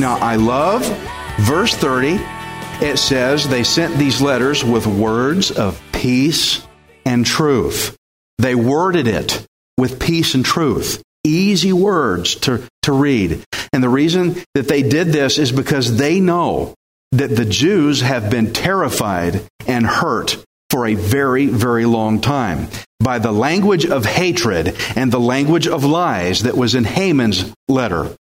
Now, 0.00 0.16
I 0.16 0.36
love 0.36 0.82
verse 1.40 1.74
30. 1.74 2.18
It 2.82 2.98
says 2.98 3.46
they 3.46 3.62
sent 3.62 3.98
these 3.98 4.22
letters 4.22 4.64
with 4.64 4.86
words 4.86 5.50
of 5.50 5.78
peace 5.92 6.66
and 7.04 7.26
truth. 7.26 7.99
They 8.40 8.54
worded 8.54 9.06
it 9.06 9.46
with 9.76 10.00
peace 10.00 10.34
and 10.34 10.42
truth. 10.42 11.02
Easy 11.24 11.74
words 11.74 12.36
to, 12.36 12.66
to 12.84 12.92
read. 12.92 13.44
And 13.70 13.82
the 13.82 13.90
reason 13.90 14.42
that 14.54 14.66
they 14.66 14.82
did 14.82 15.08
this 15.08 15.36
is 15.36 15.52
because 15.52 15.98
they 15.98 16.20
know 16.20 16.74
that 17.12 17.36
the 17.36 17.44
Jews 17.44 18.00
have 18.00 18.30
been 18.30 18.54
terrified 18.54 19.42
and 19.66 19.86
hurt 19.86 20.42
for 20.70 20.86
a 20.86 20.94
very, 20.94 21.46
very 21.48 21.84
long 21.84 22.22
time 22.22 22.68
by 22.98 23.18
the 23.18 23.30
language 23.32 23.84
of 23.84 24.06
hatred 24.06 24.74
and 24.96 25.12
the 25.12 25.20
language 25.20 25.68
of 25.68 25.84
lies 25.84 26.44
that 26.44 26.56
was 26.56 26.74
in 26.74 26.84
Haman's 26.84 27.52
letter. 27.68 28.16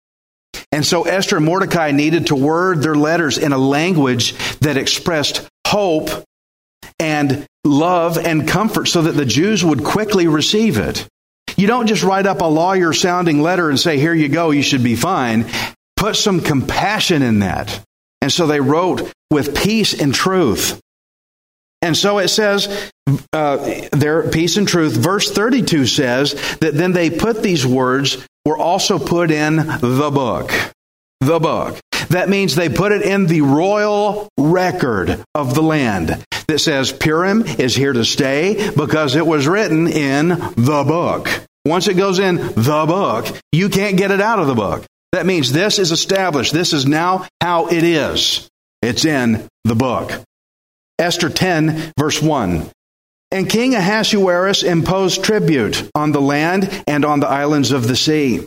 And 0.70 0.86
so 0.86 1.02
Esther 1.02 1.38
and 1.38 1.46
Mordecai 1.46 1.90
needed 1.90 2.28
to 2.28 2.36
word 2.36 2.82
their 2.82 2.94
letters 2.94 3.36
in 3.36 3.52
a 3.52 3.58
language 3.58 4.34
that 4.58 4.76
expressed 4.76 5.48
hope 5.66 6.10
and 7.00 7.46
love 7.64 8.18
and 8.18 8.46
comfort 8.46 8.86
so 8.86 9.02
that 9.02 9.12
the 9.12 9.24
Jews 9.24 9.64
would 9.64 9.84
quickly 9.84 10.28
receive 10.28 10.78
it. 10.78 11.06
You 11.56 11.66
don't 11.66 11.86
just 11.86 12.02
write 12.02 12.26
up 12.26 12.40
a 12.40 12.46
lawyer 12.46 12.92
sounding 12.92 13.40
letter 13.40 13.70
and 13.70 13.78
say, 13.78 13.98
here 13.98 14.14
you 14.14 14.28
go, 14.28 14.50
you 14.50 14.62
should 14.62 14.82
be 14.82 14.96
fine. 14.96 15.46
Put 15.96 16.16
some 16.16 16.40
compassion 16.40 17.22
in 17.22 17.40
that. 17.40 17.80
And 18.20 18.32
so 18.32 18.46
they 18.46 18.60
wrote 18.60 19.12
with 19.30 19.56
peace 19.56 19.98
and 19.98 20.14
truth. 20.14 20.80
And 21.82 21.96
so 21.96 22.18
it 22.18 22.28
says, 22.28 22.90
uh, 23.32 23.88
their 23.92 24.30
peace 24.30 24.56
and 24.56 24.66
truth. 24.66 24.96
Verse 24.96 25.30
32 25.30 25.86
says 25.86 26.32
that 26.60 26.74
then 26.74 26.92
they 26.92 27.10
put 27.10 27.42
these 27.42 27.66
words, 27.66 28.26
were 28.46 28.56
also 28.56 28.98
put 28.98 29.30
in 29.30 29.56
the 29.56 30.10
book. 30.12 30.50
The 31.24 31.40
book. 31.40 31.78
That 32.10 32.28
means 32.28 32.54
they 32.54 32.68
put 32.68 32.92
it 32.92 33.00
in 33.00 33.26
the 33.26 33.40
royal 33.40 34.28
record 34.38 35.24
of 35.34 35.54
the 35.54 35.62
land 35.62 36.22
that 36.48 36.58
says 36.58 36.92
Purim 36.92 37.46
is 37.46 37.74
here 37.74 37.94
to 37.94 38.04
stay 38.04 38.70
because 38.76 39.16
it 39.16 39.26
was 39.26 39.48
written 39.48 39.86
in 39.86 40.28
the 40.28 40.84
book. 40.86 41.30
Once 41.64 41.88
it 41.88 41.94
goes 41.94 42.18
in 42.18 42.36
the 42.36 42.84
book, 42.86 43.26
you 43.52 43.70
can't 43.70 43.96
get 43.96 44.10
it 44.10 44.20
out 44.20 44.38
of 44.38 44.48
the 44.48 44.54
book. 44.54 44.84
That 45.12 45.24
means 45.24 45.50
this 45.50 45.78
is 45.78 45.92
established. 45.92 46.52
This 46.52 46.74
is 46.74 46.84
now 46.84 47.26
how 47.40 47.68
it 47.68 47.84
is. 47.84 48.46
It's 48.82 49.06
in 49.06 49.48
the 49.64 49.74
book. 49.74 50.12
Esther 50.98 51.30
10, 51.30 51.94
verse 51.98 52.20
1. 52.20 52.70
And 53.30 53.48
King 53.48 53.74
Ahasuerus 53.74 54.62
imposed 54.62 55.24
tribute 55.24 55.90
on 55.94 56.12
the 56.12 56.20
land 56.20 56.84
and 56.86 57.06
on 57.06 57.20
the 57.20 57.28
islands 57.28 57.72
of 57.72 57.88
the 57.88 57.96
sea. 57.96 58.46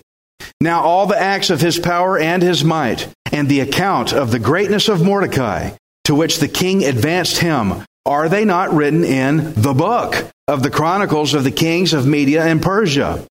Now 0.59 0.81
all 0.81 1.05
the 1.05 1.19
acts 1.19 1.49
of 1.49 1.61
his 1.61 1.77
power 1.79 2.17
and 2.17 2.41
his 2.41 2.63
might, 2.63 3.07
and 3.31 3.47
the 3.47 3.59
account 3.59 4.13
of 4.13 4.31
the 4.31 4.39
greatness 4.39 4.89
of 4.89 5.03
Mordecai, 5.03 5.71
to 6.05 6.15
which 6.15 6.39
the 6.39 6.47
king 6.47 6.83
advanced 6.83 7.37
him, 7.37 7.83
are 8.05 8.29
they 8.29 8.45
not 8.45 8.73
written 8.73 9.03
in 9.03 9.53
the 9.53 9.73
book 9.73 10.15
of 10.47 10.63
the 10.63 10.71
chronicles 10.71 11.33
of 11.33 11.43
the 11.43 11.51
kings 11.51 11.93
of 11.93 12.07
Media 12.07 12.43
and 12.43 12.61
Persia? 12.61 13.25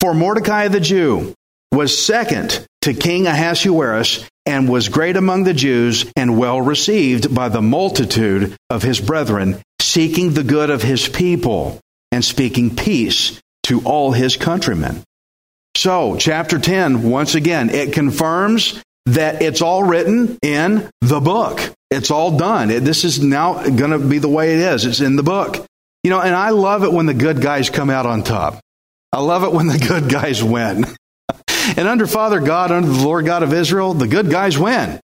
For 0.00 0.14
Mordecai 0.14 0.68
the 0.68 0.80
Jew 0.80 1.34
was 1.72 1.98
second 1.98 2.64
to 2.82 2.94
King 2.94 3.26
Ahasuerus 3.26 4.26
and 4.46 4.68
was 4.68 4.88
great 4.88 5.16
among 5.16 5.44
the 5.44 5.54
Jews 5.54 6.06
and 6.16 6.38
well 6.38 6.60
received 6.60 7.34
by 7.34 7.48
the 7.48 7.62
multitude 7.62 8.54
of 8.70 8.82
his 8.82 9.00
brethren, 9.00 9.60
seeking 9.80 10.32
the 10.32 10.44
good 10.44 10.70
of 10.70 10.82
his 10.82 11.08
people 11.08 11.80
and 12.12 12.24
speaking 12.24 12.76
peace 12.76 13.40
to 13.64 13.80
all 13.80 14.12
his 14.12 14.36
countrymen. 14.36 15.02
So, 15.76 16.16
chapter 16.16 16.58
10, 16.58 17.08
once 17.08 17.34
again, 17.34 17.70
it 17.70 17.92
confirms 17.92 18.82
that 19.06 19.42
it's 19.42 19.60
all 19.60 19.82
written 19.82 20.38
in 20.42 20.88
the 21.00 21.20
book. 21.20 21.60
It's 21.90 22.10
all 22.10 22.36
done. 22.36 22.70
It, 22.70 22.80
this 22.80 23.04
is 23.04 23.22
now 23.22 23.62
going 23.68 23.90
to 23.90 23.98
be 23.98 24.18
the 24.18 24.28
way 24.28 24.54
it 24.54 24.60
is. 24.60 24.84
It's 24.84 25.00
in 25.00 25.16
the 25.16 25.22
book. 25.22 25.64
You 26.02 26.10
know, 26.10 26.20
and 26.20 26.34
I 26.34 26.50
love 26.50 26.84
it 26.84 26.92
when 26.92 27.06
the 27.06 27.14
good 27.14 27.40
guys 27.40 27.70
come 27.70 27.90
out 27.90 28.06
on 28.06 28.22
top. 28.22 28.60
I 29.12 29.20
love 29.20 29.44
it 29.44 29.52
when 29.52 29.66
the 29.66 29.78
good 29.88 30.08
guys 30.08 30.42
win. 30.42 30.84
and 31.76 31.88
under 31.88 32.06
Father 32.06 32.40
God, 32.40 32.70
under 32.70 32.90
the 32.90 33.04
Lord 33.04 33.26
God 33.26 33.42
of 33.42 33.52
Israel, 33.52 33.94
the 33.94 34.08
good 34.08 34.30
guys 34.30 34.58
win. 34.58 35.00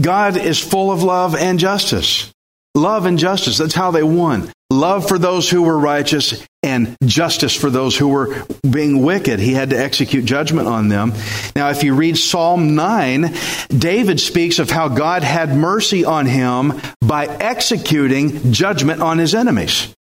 God 0.00 0.36
is 0.36 0.58
full 0.58 0.90
of 0.90 1.02
love 1.02 1.34
and 1.34 1.58
justice. 1.58 2.32
Love 2.74 3.06
and 3.06 3.18
justice. 3.18 3.58
That's 3.58 3.74
how 3.74 3.90
they 3.90 4.02
won. 4.02 4.50
Love 4.70 5.06
for 5.06 5.18
those 5.18 5.50
who 5.50 5.62
were 5.62 5.78
righteous 5.78 6.46
and 6.62 6.96
justice 7.04 7.54
for 7.54 7.68
those 7.68 7.96
who 7.96 8.08
were 8.08 8.44
being 8.68 9.02
wicked. 9.02 9.38
He 9.38 9.52
had 9.52 9.70
to 9.70 9.78
execute 9.78 10.24
judgment 10.24 10.66
on 10.66 10.88
them. 10.88 11.12
Now, 11.54 11.68
if 11.68 11.84
you 11.84 11.94
read 11.94 12.16
Psalm 12.16 12.74
9, 12.74 13.34
David 13.68 14.18
speaks 14.18 14.58
of 14.58 14.70
how 14.70 14.88
God 14.88 15.22
had 15.22 15.54
mercy 15.54 16.06
on 16.06 16.24
him 16.24 16.80
by 17.02 17.26
executing 17.26 18.52
judgment 18.52 19.02
on 19.02 19.18
his 19.18 19.34
enemies. 19.34 19.94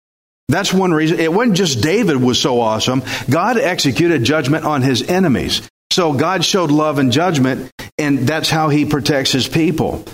That's 0.49 0.73
one 0.73 0.93
reason. 0.93 1.19
It 1.19 1.33
wasn't 1.33 1.57
just 1.57 1.81
David 1.81 2.17
was 2.17 2.41
so 2.41 2.61
awesome. 2.61 3.03
God 3.29 3.59
executed 3.59 4.23
judgment 4.23 4.65
on 4.65 4.83
his 4.83 5.03
enemies. 5.03 5.69
So 5.93 6.13
God 6.13 6.45
showed 6.45 6.71
love 6.71 6.99
and 6.99 7.11
judgment, 7.11 7.71
and 7.99 8.21
that's 8.21 8.51
how 8.51 8.69
he 8.69 8.85
protects 8.85 9.33
his 9.33 9.49
people. 9.49 10.05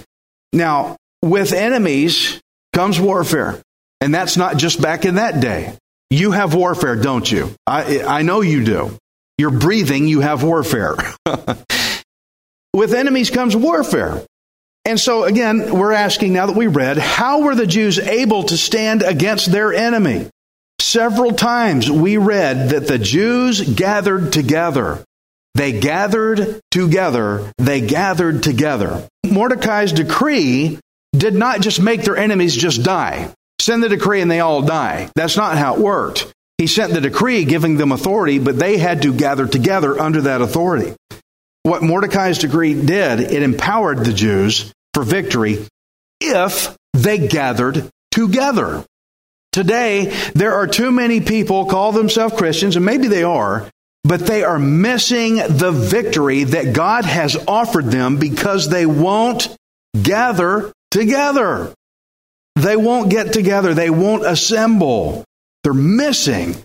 Now, 0.52 0.96
with 1.22 1.52
enemies 1.52 2.40
comes 2.76 3.00
warfare. 3.00 3.58
And 4.02 4.14
that's 4.14 4.36
not 4.36 4.58
just 4.58 4.82
back 4.82 5.06
in 5.06 5.14
that 5.14 5.40
day. 5.40 5.72
You 6.10 6.32
have 6.32 6.54
warfare, 6.54 6.94
don't 6.94 7.30
you? 7.30 7.54
I, 7.66 8.02
I 8.02 8.22
know 8.22 8.42
you 8.42 8.64
do. 8.64 8.98
You're 9.38 9.58
breathing, 9.58 10.06
you 10.06 10.20
have 10.20 10.42
warfare. 10.42 10.94
With 12.74 12.92
enemies 12.92 13.30
comes 13.30 13.56
warfare. 13.56 14.22
And 14.84 15.00
so, 15.00 15.24
again, 15.24 15.76
we're 15.76 15.92
asking 15.92 16.34
now 16.34 16.46
that 16.46 16.56
we 16.56 16.66
read, 16.66 16.98
how 16.98 17.40
were 17.40 17.54
the 17.54 17.66
Jews 17.66 17.98
able 17.98 18.42
to 18.44 18.58
stand 18.58 19.02
against 19.02 19.50
their 19.50 19.72
enemy? 19.72 20.28
Several 20.78 21.32
times 21.32 21.90
we 21.90 22.18
read 22.18 22.70
that 22.70 22.86
the 22.86 22.98
Jews 22.98 23.62
gathered 23.62 24.34
together. 24.34 25.02
They 25.54 25.80
gathered 25.80 26.60
together. 26.70 27.50
They 27.56 27.80
gathered 27.80 28.42
together. 28.42 29.08
Mordecai's 29.24 29.92
decree 29.92 30.78
did 31.16 31.34
not 31.34 31.60
just 31.60 31.80
make 31.80 32.02
their 32.02 32.16
enemies 32.16 32.56
just 32.56 32.82
die. 32.82 33.32
Send 33.60 33.82
the 33.82 33.88
decree 33.88 34.20
and 34.20 34.30
they 34.30 34.40
all 34.40 34.62
die. 34.62 35.10
That's 35.14 35.36
not 35.36 35.58
how 35.58 35.74
it 35.74 35.80
worked. 35.80 36.32
He 36.58 36.66
sent 36.66 36.92
the 36.92 37.00
decree 37.00 37.44
giving 37.44 37.76
them 37.76 37.92
authority, 37.92 38.38
but 38.38 38.58
they 38.58 38.78
had 38.78 39.02
to 39.02 39.12
gather 39.12 39.46
together 39.46 40.00
under 40.00 40.22
that 40.22 40.40
authority. 40.40 40.94
What 41.62 41.82
Mordecai's 41.82 42.38
decree 42.38 42.74
did, 42.74 43.20
it 43.20 43.42
empowered 43.42 43.98
the 43.98 44.12
Jews 44.12 44.72
for 44.94 45.02
victory 45.02 45.66
if 46.20 46.74
they 46.94 47.18
gathered 47.18 47.88
together. 48.10 48.84
Today, 49.52 50.14
there 50.34 50.54
are 50.54 50.66
too 50.66 50.90
many 50.90 51.20
people 51.20 51.66
call 51.66 51.92
themselves 51.92 52.36
Christians, 52.36 52.76
and 52.76 52.84
maybe 52.84 53.08
they 53.08 53.22
are, 53.22 53.68
but 54.04 54.20
they 54.20 54.44
are 54.44 54.58
missing 54.58 55.36
the 55.36 55.72
victory 55.72 56.44
that 56.44 56.72
God 56.72 57.04
has 57.04 57.36
offered 57.48 57.86
them 57.86 58.18
because 58.18 58.68
they 58.68 58.86
won't 58.86 59.54
gather 60.00 60.72
together. 60.96 61.74
They 62.56 62.76
won't 62.76 63.10
get 63.10 63.32
together. 63.32 63.74
They 63.74 63.90
won't 63.90 64.24
assemble. 64.24 65.24
They're 65.62 65.74
missing 65.74 66.56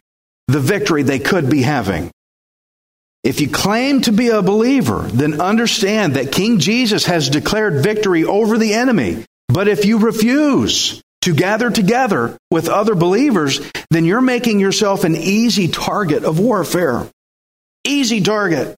the 0.47 0.59
victory 0.59 1.03
they 1.03 1.19
could 1.19 1.49
be 1.49 1.61
having. 1.61 2.11
If 3.23 3.41
you 3.41 3.49
claim 3.49 4.01
to 4.01 4.11
be 4.11 4.29
a 4.29 4.41
believer, 4.41 5.01
then 5.01 5.41
understand 5.41 6.15
that 6.15 6.31
King 6.31 6.59
Jesus 6.59 7.05
has 7.05 7.29
declared 7.29 7.83
victory 7.83 8.23
over 8.23 8.57
the 8.57 8.73
enemy. 8.73 9.25
But 9.49 9.67
if 9.67 9.85
you 9.85 9.99
refuse 9.99 11.01
to 11.21 11.35
gather 11.35 11.69
together 11.69 12.37
with 12.49 12.69
other 12.69 12.95
believers, 12.95 13.59
then 13.91 14.05
you're 14.05 14.21
making 14.21 14.59
yourself 14.59 15.03
an 15.03 15.15
easy 15.15 15.67
target 15.67 16.23
of 16.23 16.39
warfare. 16.39 17.07
Easy 17.83 18.21
target. 18.21 18.75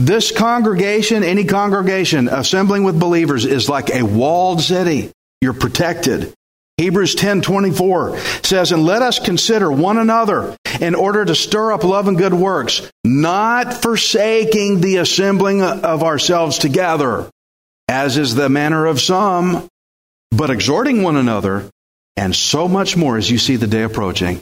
This 0.00 0.32
congregation, 0.32 1.22
any 1.22 1.44
congregation 1.44 2.28
assembling 2.28 2.84
with 2.84 2.98
believers 2.98 3.44
is 3.44 3.68
like 3.68 3.94
a 3.94 4.02
walled 4.02 4.62
city. 4.62 5.10
You're 5.42 5.52
protected. 5.52 6.32
Hebrews 6.78 7.14
10:24 7.16 8.16
says, 8.42 8.72
"And 8.72 8.86
let 8.86 9.02
us 9.02 9.18
consider 9.18 9.70
one 9.70 9.98
another 9.98 10.56
in 10.80 10.94
order 10.94 11.26
to 11.26 11.34
stir 11.34 11.72
up 11.72 11.84
love 11.84 12.08
and 12.08 12.16
good 12.16 12.32
works, 12.32 12.80
not 13.04 13.82
forsaking 13.82 14.80
the 14.80 14.96
assembling 14.96 15.60
of 15.60 16.02
ourselves 16.02 16.56
together, 16.56 17.28
as 17.86 18.16
is 18.16 18.34
the 18.34 18.48
manner 18.48 18.86
of 18.86 19.02
some, 19.02 19.68
but 20.30 20.48
exhorting 20.48 21.02
one 21.02 21.16
another, 21.16 21.64
and 22.16 22.34
so 22.34 22.68
much 22.68 22.96
more 22.96 23.18
as 23.18 23.30
you 23.30 23.36
see 23.36 23.56
the 23.56 23.66
day 23.66 23.82
approaching." 23.82 24.40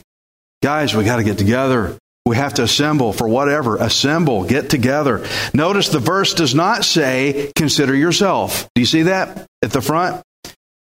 Guys, 0.63 0.95
we 0.95 1.03
got 1.03 1.17
to 1.17 1.25
get 1.25 1.37
together. 1.37 1.97
We 2.29 2.37
have 2.37 2.55
to 2.55 2.63
assemble 2.65 3.13
for 3.15 3.27
whatever. 3.27 3.77
Assemble, 3.77 4.45
get 4.45 4.69
together. 4.69 5.27
Notice 5.55 5.89
the 5.89 5.99
verse 5.99 6.35
does 6.35 6.55
not 6.55 6.85
say, 6.85 7.51
consider 7.57 7.95
yourself. 7.95 8.69
Do 8.75 8.83
you 8.83 8.87
see 8.87 9.03
that 9.05 9.47
at 9.63 9.73
the 9.73 9.81
front? 9.81 10.23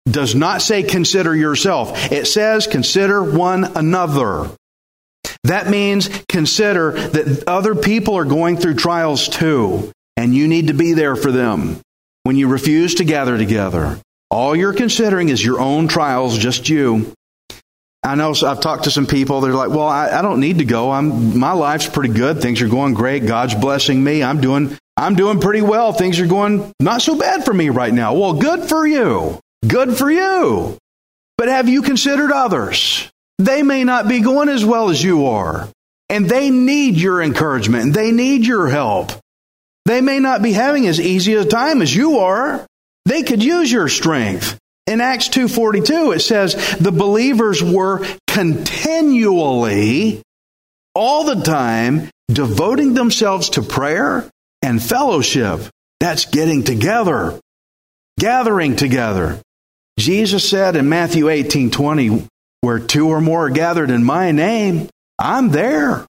Does 0.04 0.34
not 0.34 0.60
say, 0.60 0.82
consider 0.82 1.34
yourself. 1.34 2.12
It 2.12 2.26
says, 2.26 2.66
consider 2.66 3.22
one 3.22 3.64
another. 3.76 4.50
That 5.44 5.70
means 5.70 6.10
consider 6.28 6.92
that 6.92 7.44
other 7.46 7.74
people 7.74 8.16
are 8.16 8.24
going 8.24 8.58
through 8.58 8.74
trials 8.74 9.28
too, 9.28 9.90
and 10.16 10.34
you 10.34 10.48
need 10.48 10.66
to 10.66 10.74
be 10.74 10.92
there 10.92 11.16
for 11.16 11.32
them 11.32 11.80
when 12.24 12.36
you 12.36 12.48
refuse 12.48 12.96
to 12.96 13.04
gather 13.04 13.38
together. 13.38 13.98
All 14.30 14.54
you're 14.54 14.74
considering 14.74 15.30
is 15.30 15.44
your 15.44 15.60
own 15.60 15.88
trials, 15.88 16.36
just 16.36 16.68
you. 16.68 17.12
I 18.04 18.16
know 18.16 18.34
I've 18.44 18.60
talked 18.60 18.84
to 18.84 18.90
some 18.90 19.06
people. 19.06 19.40
They're 19.40 19.52
like, 19.52 19.70
"Well, 19.70 19.86
I, 19.86 20.10
I, 20.10 20.22
don't 20.22 20.40
need 20.40 20.58
to 20.58 20.64
go. 20.64 20.90
I'm 20.90 21.38
my 21.38 21.52
life's 21.52 21.88
pretty 21.88 22.12
good. 22.12 22.42
Things 22.42 22.60
are 22.60 22.68
going 22.68 22.94
great. 22.94 23.26
God's 23.26 23.54
blessing 23.54 24.02
me. 24.02 24.24
I'm 24.24 24.40
doing 24.40 24.76
I'm 24.96 25.14
doing 25.14 25.40
pretty 25.40 25.62
well. 25.62 25.92
Things 25.92 26.18
are 26.18 26.26
going 26.26 26.72
not 26.80 27.00
so 27.02 27.16
bad 27.16 27.44
for 27.44 27.54
me 27.54 27.68
right 27.68 27.94
now." 27.94 28.14
Well, 28.14 28.32
good 28.34 28.68
for 28.68 28.86
you. 28.86 29.38
Good 29.66 29.96
for 29.96 30.10
you. 30.10 30.76
But 31.38 31.48
have 31.48 31.68
you 31.68 31.82
considered 31.82 32.32
others? 32.32 33.08
They 33.38 33.62
may 33.62 33.84
not 33.84 34.08
be 34.08 34.20
going 34.20 34.48
as 34.48 34.64
well 34.64 34.90
as 34.90 35.02
you 35.02 35.26
are, 35.26 35.68
and 36.08 36.28
they 36.28 36.50
need 36.50 36.96
your 36.96 37.22
encouragement 37.22 37.94
they 37.94 38.10
need 38.10 38.44
your 38.44 38.68
help. 38.68 39.12
They 39.84 40.00
may 40.00 40.18
not 40.18 40.42
be 40.42 40.52
having 40.52 40.86
as 40.86 41.00
easy 41.00 41.34
a 41.34 41.44
time 41.44 41.82
as 41.82 41.94
you 41.94 42.18
are. 42.18 42.66
They 43.04 43.22
could 43.22 43.42
use 43.42 43.70
your 43.70 43.88
strength. 43.88 44.58
In 44.86 45.00
Acts 45.00 45.28
2:42 45.28 46.12
it 46.14 46.20
says 46.20 46.76
the 46.78 46.92
believers 46.92 47.62
were 47.62 48.04
continually 48.26 50.22
all 50.94 51.24
the 51.24 51.42
time 51.42 52.10
devoting 52.28 52.94
themselves 52.94 53.50
to 53.50 53.62
prayer 53.62 54.28
and 54.62 54.82
fellowship. 54.82 55.60
That's 56.00 56.24
getting 56.26 56.64
together, 56.64 57.38
gathering 58.18 58.76
together. 58.76 59.40
Jesus 59.98 60.48
said 60.48 60.74
in 60.76 60.88
Matthew 60.88 61.28
18:20 61.28 62.26
where 62.62 62.78
two 62.78 63.08
or 63.08 63.20
more 63.20 63.46
are 63.46 63.50
gathered 63.50 63.90
in 63.90 64.04
my 64.04 64.30
name, 64.32 64.88
I'm 65.18 65.50
there. 65.50 66.06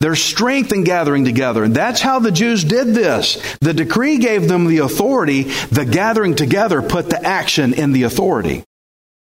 There's 0.00 0.22
strength 0.22 0.72
in 0.72 0.84
gathering 0.84 1.24
together. 1.24 1.64
And 1.64 1.74
that's 1.74 2.00
how 2.00 2.18
the 2.18 2.30
Jews 2.30 2.64
did 2.64 2.88
this. 2.88 3.42
The 3.60 3.72
decree 3.72 4.18
gave 4.18 4.46
them 4.46 4.66
the 4.66 4.78
authority. 4.78 5.44
The 5.44 5.86
gathering 5.86 6.34
together 6.34 6.82
put 6.82 7.08
the 7.08 7.22
action 7.22 7.72
in 7.72 7.92
the 7.92 8.02
authority. 8.02 8.62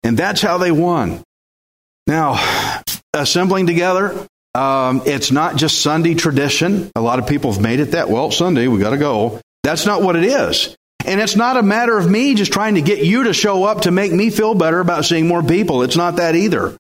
And 0.04 0.18
that's 0.18 0.42
how 0.42 0.58
they 0.58 0.72
won. 0.72 1.24
Now, 2.08 2.84
assembling 3.14 3.68
together, 3.68 4.28
um, 4.54 5.02
it's 5.06 5.32
not 5.32 5.56
just 5.56 5.82
Sunday 5.82 6.14
tradition. 6.14 6.92
A 6.96 7.02
lot 7.02 7.20
of 7.20 7.28
people 7.28 7.54
have 7.54 7.62
made 7.62 7.80
it 7.80 7.92
that, 7.92 8.10
well, 8.10 8.32
Sunday, 8.32 8.68
we 8.68 8.80
got 8.80 8.92
to 8.92 8.98
go. 8.98 9.42
That's 9.64 9.86
not 9.86 10.02
what 10.02 10.16
it 10.16 10.26
is. 10.26 10.76
And 11.06 11.22
it's 11.22 11.36
not 11.36 11.58
a 11.58 11.64
matter 11.64 11.98
of 11.98 12.10
me 12.10 12.36
just 12.36 12.52
trying 12.52 12.76
to 12.76 12.82
get 12.82 13.00
you 13.00 13.26
to 13.26 13.34
show 13.34 13.64
up 13.64 13.82
to 13.82 13.92
make 13.92 14.12
me 14.12 14.30
feel 14.30 14.56
better 14.56 14.80
about 14.80 15.06
seeing 15.06 15.28
more 15.28 15.44
people. 15.44 15.84
It's 15.84 15.96
not 15.96 16.18
that 16.18 16.36
either. 16.36 16.76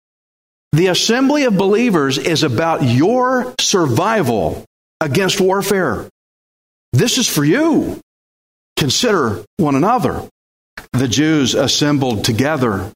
The 0.75 0.87
assembly 0.87 1.45
of 1.45 1.55
believers 1.55 2.17
is 2.17 2.43
about 2.43 2.83
your 2.83 3.53
survival 3.61 4.65
against 4.99 5.39
warfare. 5.39 6.09
This 6.91 7.17
is 7.17 7.29
for 7.29 7.45
you. 7.45 8.01
Consider 8.75 9.45
one 9.55 9.75
another. 9.75 10.27
The 10.91 11.07
Jews 11.07 11.55
assembled 11.55 12.25
together. 12.25 12.91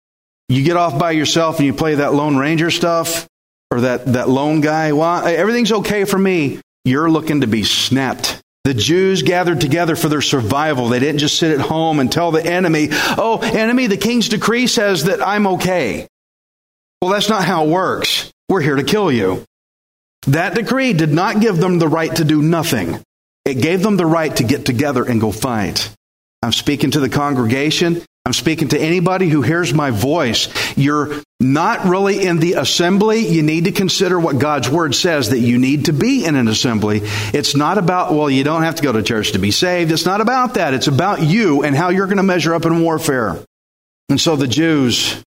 You 0.50 0.62
get 0.66 0.76
off 0.76 1.00
by 1.00 1.12
yourself 1.12 1.60
and 1.60 1.68
you 1.68 1.74
play 1.74 1.96
that 1.96 2.14
Lone 2.14 2.36
Ranger 2.36 2.70
stuff 2.70 3.30
or 3.72 3.80
that, 3.80 4.08
that 4.08 4.28
lone 4.28 4.60
guy. 4.60 4.92
Well, 4.92 5.26
everything's 5.26 5.72
okay 5.72 6.04
for 6.04 6.20
me. 6.20 6.60
You're 6.84 7.10
looking 7.10 7.40
to 7.42 7.48
be 7.48 7.64
snapped. 7.64 8.42
The 8.66 8.74
Jews 8.74 9.24
gathered 9.24 9.62
together 9.62 9.96
for 9.96 10.10
their 10.10 10.22
survival. 10.22 10.90
They 10.90 11.00
didn't 11.00 11.20
just 11.20 11.38
sit 11.38 11.58
at 11.58 11.66
home 11.66 12.02
and 12.02 12.12
tell 12.12 12.32
the 12.32 12.46
enemy, 12.46 12.90
oh, 12.92 13.40
enemy, 13.42 13.88
the 13.88 13.96
king's 13.96 14.28
decree 14.28 14.68
says 14.68 15.06
that 15.06 15.26
I'm 15.26 15.48
okay. 15.48 16.10
Well, 17.02 17.12
that's 17.12 17.30
not 17.30 17.46
how 17.46 17.66
it 17.66 17.70
works. 17.70 18.32
We're 18.50 18.62
here 18.62 18.76
to 18.76 18.84
kill 18.84 19.12
you. 19.12 19.46
That 20.28 20.56
decree 20.56 20.94
did 20.94 21.12
not 21.12 21.40
give 21.40 21.58
them 21.58 21.80
the 21.80 21.88
right 21.88 22.14
to 22.18 22.26
do 22.26 22.42
nothing. 22.42 23.02
It 23.46 23.62
gave 23.62 23.82
them 23.82 23.96
the 23.96 24.06
right 24.06 24.36
to 24.36 24.44
get 24.44 24.66
together 24.66 25.04
and 25.04 25.22
go 25.22 25.32
fight. 25.32 25.96
I'm 26.42 26.52
speaking 26.52 26.92
to 26.92 27.00
the 27.00 27.10
congregation. 27.10 28.04
I'm 28.26 28.34
speaking 28.34 28.68
to 28.70 28.80
anybody 28.80 29.30
who 29.30 29.42
hears 29.42 29.74
my 29.74 29.92
voice. 29.92 30.50
You're 30.78 31.22
not 31.40 31.86
really 31.86 32.26
in 32.26 32.38
the 32.38 32.54
assembly. 32.54 33.20
You 33.26 33.44
need 33.44 33.66
to 33.66 33.72
consider 33.72 34.20
what 34.20 34.40
God's 34.40 34.70
word 34.70 34.94
says 34.94 35.30
that 35.30 35.40
you 35.40 35.58
need 35.58 35.86
to 35.86 35.94
be 35.94 36.26
in 36.26 36.36
an 36.36 36.48
assembly. 36.48 37.02
It's 37.34 37.56
not 37.56 37.78
about, 37.78 38.14
well, 38.14 38.30
you 38.30 38.44
don't 38.44 38.64
have 38.64 38.76
to 38.76 38.84
go 38.84 38.92
to 38.92 39.02
church 39.02 39.32
to 39.32 39.40
be 39.40 39.52
saved. 39.52 39.92
It's 39.92 40.06
not 40.06 40.22
about 40.22 40.56
that. 40.56 40.74
It's 40.74 40.88
about 40.88 41.24
you 41.24 41.64
and 41.64 41.76
how 41.76 41.90
you're 41.90 42.08
going 42.08 42.18
to 42.18 42.24
measure 42.24 42.54
up 42.54 42.66
in 42.66 42.82
warfare. 42.82 43.40
And 44.10 44.20
so 44.20 44.36
the 44.36 44.48
Jews 44.48 45.24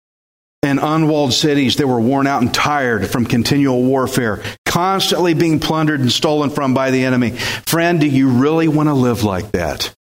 in 0.68 0.78
unwalled 0.78 1.32
cities 1.32 1.76
that 1.76 1.86
were 1.86 2.00
worn 2.00 2.26
out 2.26 2.42
and 2.42 2.52
tired 2.52 3.08
from 3.08 3.24
continual 3.26 3.82
warfare, 3.82 4.42
constantly 4.64 5.34
being 5.34 5.58
plundered 5.58 6.00
and 6.00 6.12
stolen 6.12 6.50
from 6.50 6.74
by 6.74 6.90
the 6.90 7.04
enemy. 7.04 7.30
Friend, 7.30 8.00
do 8.00 8.06
you 8.06 8.28
really 8.28 8.68
want 8.68 8.88
to 8.88 8.94
live 8.94 9.24
like 9.24 9.52
that? 9.52 9.94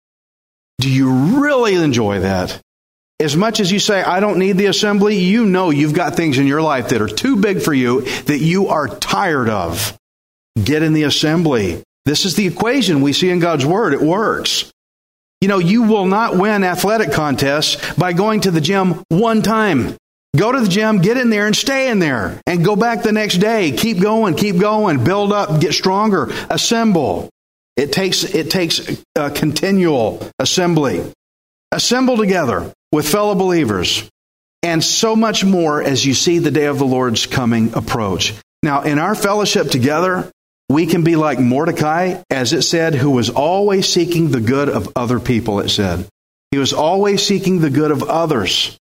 Do 0.80 0.90
you 0.90 1.40
really 1.42 1.76
enjoy 1.76 2.20
that? 2.20 2.62
As 3.20 3.38
much 3.38 3.62
as 3.62 3.72
you 3.72 3.80
say, 3.80 4.04
I 4.04 4.20
don't 4.20 4.40
need 4.40 4.58
the 4.58 4.66
assembly, 4.66 5.18
you 5.18 5.46
know 5.46 5.70
you've 5.70 5.94
got 5.94 6.16
things 6.16 6.38
in 6.38 6.48
your 6.48 6.62
life 6.62 6.90
that 6.90 7.02
are 7.02 7.08
too 7.08 7.38
big 7.38 7.62
for 7.62 7.74
you 7.74 8.02
that 8.02 8.40
you 8.40 8.68
are 8.68 8.90
tired 8.90 9.48
of. 9.48 9.98
Get 10.62 10.84
in 10.84 10.94
the 10.94 11.04
assembly. 11.04 11.82
This 12.04 12.26
is 12.26 12.36
the 12.36 12.48
equation 12.48 13.02
we 13.02 13.14
see 13.14 13.30
in 13.30 13.40
God's 13.40 13.66
Word. 13.66 13.94
It 13.94 14.02
works. 14.02 14.72
You 15.42 15.48
know, 15.48 15.60
you 15.60 15.84
will 15.84 16.06
not 16.06 16.38
win 16.38 16.64
athletic 16.64 17.12
contests 17.12 17.94
by 17.96 18.14
going 18.14 18.42
to 18.42 18.52
the 18.52 18.62
gym 18.62 19.04
one 19.10 19.42
time. 19.42 19.96
Go 20.36 20.52
to 20.52 20.60
the 20.60 20.68
gym, 20.68 21.02
get 21.02 21.18
in 21.18 21.30
there 21.30 21.48
and 21.48 21.56
stay 21.56 21.90
in 21.90 22.00
there 22.00 22.42
and 22.48 22.66
go 22.66 22.76
back 22.76 23.04
the 23.04 23.12
next 23.12 23.38
day. 23.38 23.72
Keep 23.72 24.00
going, 24.00 24.36
keep 24.36 24.58
going, 24.58 25.04
build 25.04 25.32
up, 25.32 25.62
get 25.62 25.74
stronger, 25.74 26.32
assemble. 26.50 27.30
It 27.78 27.92
takes, 27.92 28.24
it 28.24 28.50
takes 28.50 28.82
a 29.16 29.30
continual 29.30 30.28
assembly. 30.40 31.12
Assemble 31.72 32.18
together 32.18 32.74
with 32.92 33.08
fellow 33.08 33.36
believers 33.36 34.10
and 34.64 34.84
so 34.84 35.16
much 35.16 35.46
more 35.46 35.82
as 35.82 36.06
you 36.06 36.14
see 36.14 36.40
the 36.40 36.52
day 36.52 36.66
of 36.66 36.80
the 36.80 36.86
Lord's 36.86 37.28
coming 37.28 37.74
approach. 37.76 38.34
Now, 38.64 38.82
in 38.82 38.98
our 38.98 39.14
fellowship 39.14 39.70
together, 39.70 40.32
we 40.70 40.88
can 40.88 41.04
be 41.04 41.16
like 41.16 41.40
Mordecai, 41.40 42.24
as 42.32 42.52
it 42.54 42.64
said, 42.64 42.96
who 42.96 43.12
was 43.12 43.30
always 43.30 43.88
seeking 43.88 44.32
the 44.32 44.42
good 44.42 44.70
of 44.70 44.92
other 44.96 45.20
people, 45.20 45.60
it 45.60 45.70
said. 45.70 46.08
He 46.50 46.58
was 46.58 46.74
always 46.74 47.22
seeking 47.22 47.60
the 47.60 47.70
good 47.70 47.92
of 47.92 48.04
others. 48.04 48.76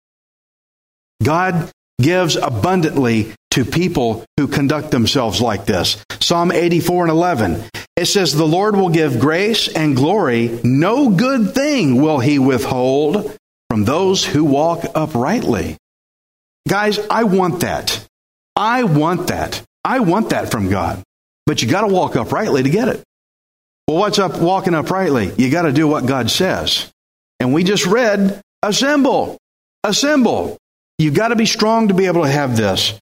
God 1.23 1.71
gives 2.01 2.35
abundantly 2.35 3.33
to 3.51 3.63
people 3.65 4.25
who 4.37 4.47
conduct 4.47 4.91
themselves 4.91 5.41
like 5.41 5.65
this. 5.65 6.03
Psalm 6.19 6.51
84 6.51 7.03
and 7.03 7.11
11. 7.11 7.63
It 7.95 8.05
says, 8.07 8.33
The 8.33 8.45
Lord 8.45 8.75
will 8.75 8.89
give 8.89 9.19
grace 9.19 9.69
and 9.69 9.95
glory. 9.95 10.59
No 10.63 11.09
good 11.09 11.53
thing 11.53 12.01
will 12.01 12.19
he 12.19 12.39
withhold 12.39 13.37
from 13.69 13.85
those 13.85 14.25
who 14.25 14.43
walk 14.43 14.85
uprightly. 14.93 15.77
Guys, 16.67 16.99
I 17.09 17.23
want 17.23 17.61
that. 17.61 18.05
I 18.55 18.83
want 18.83 19.27
that. 19.27 19.63
I 19.83 19.99
want 19.99 20.31
that 20.31 20.51
from 20.51 20.69
God. 20.69 21.01
But 21.45 21.61
you 21.61 21.69
got 21.69 21.81
to 21.81 21.93
walk 21.93 22.15
uprightly 22.15 22.63
to 22.63 22.69
get 22.69 22.87
it. 22.87 23.03
Well, 23.87 23.97
what's 23.97 24.19
up 24.19 24.39
walking 24.39 24.73
uprightly? 24.73 25.31
You 25.37 25.51
got 25.51 25.63
to 25.63 25.71
do 25.71 25.87
what 25.87 26.07
God 26.07 26.31
says. 26.31 26.91
And 27.39 27.53
we 27.53 27.63
just 27.63 27.85
read, 27.85 28.41
assemble, 28.63 29.37
assemble. 29.83 30.57
You've 30.97 31.13
got 31.13 31.29
to 31.29 31.35
be 31.35 31.45
strong 31.45 31.89
to 31.89 31.93
be 31.93 32.05
able 32.05 32.23
to 32.23 32.29
have 32.29 32.55
this. 32.55 32.99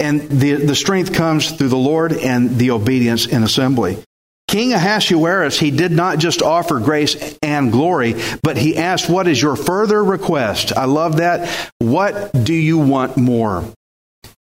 And 0.00 0.22
the, 0.22 0.54
the 0.54 0.74
strength 0.74 1.12
comes 1.12 1.50
through 1.50 1.68
the 1.68 1.76
Lord 1.76 2.12
and 2.12 2.56
the 2.56 2.70
obedience 2.70 3.26
in 3.26 3.42
assembly. 3.42 4.02
King 4.46 4.72
Ahasuerus, 4.72 5.58
he 5.58 5.70
did 5.70 5.92
not 5.92 6.18
just 6.18 6.40
offer 6.40 6.80
grace 6.80 7.36
and 7.42 7.70
glory, 7.70 8.14
but 8.42 8.56
he 8.56 8.78
asked, 8.78 9.10
What 9.10 9.28
is 9.28 9.40
your 9.40 9.56
further 9.56 10.02
request? 10.02 10.72
I 10.74 10.86
love 10.86 11.18
that. 11.18 11.70
What 11.78 12.32
do 12.32 12.54
you 12.54 12.78
want 12.78 13.18
more? 13.18 13.64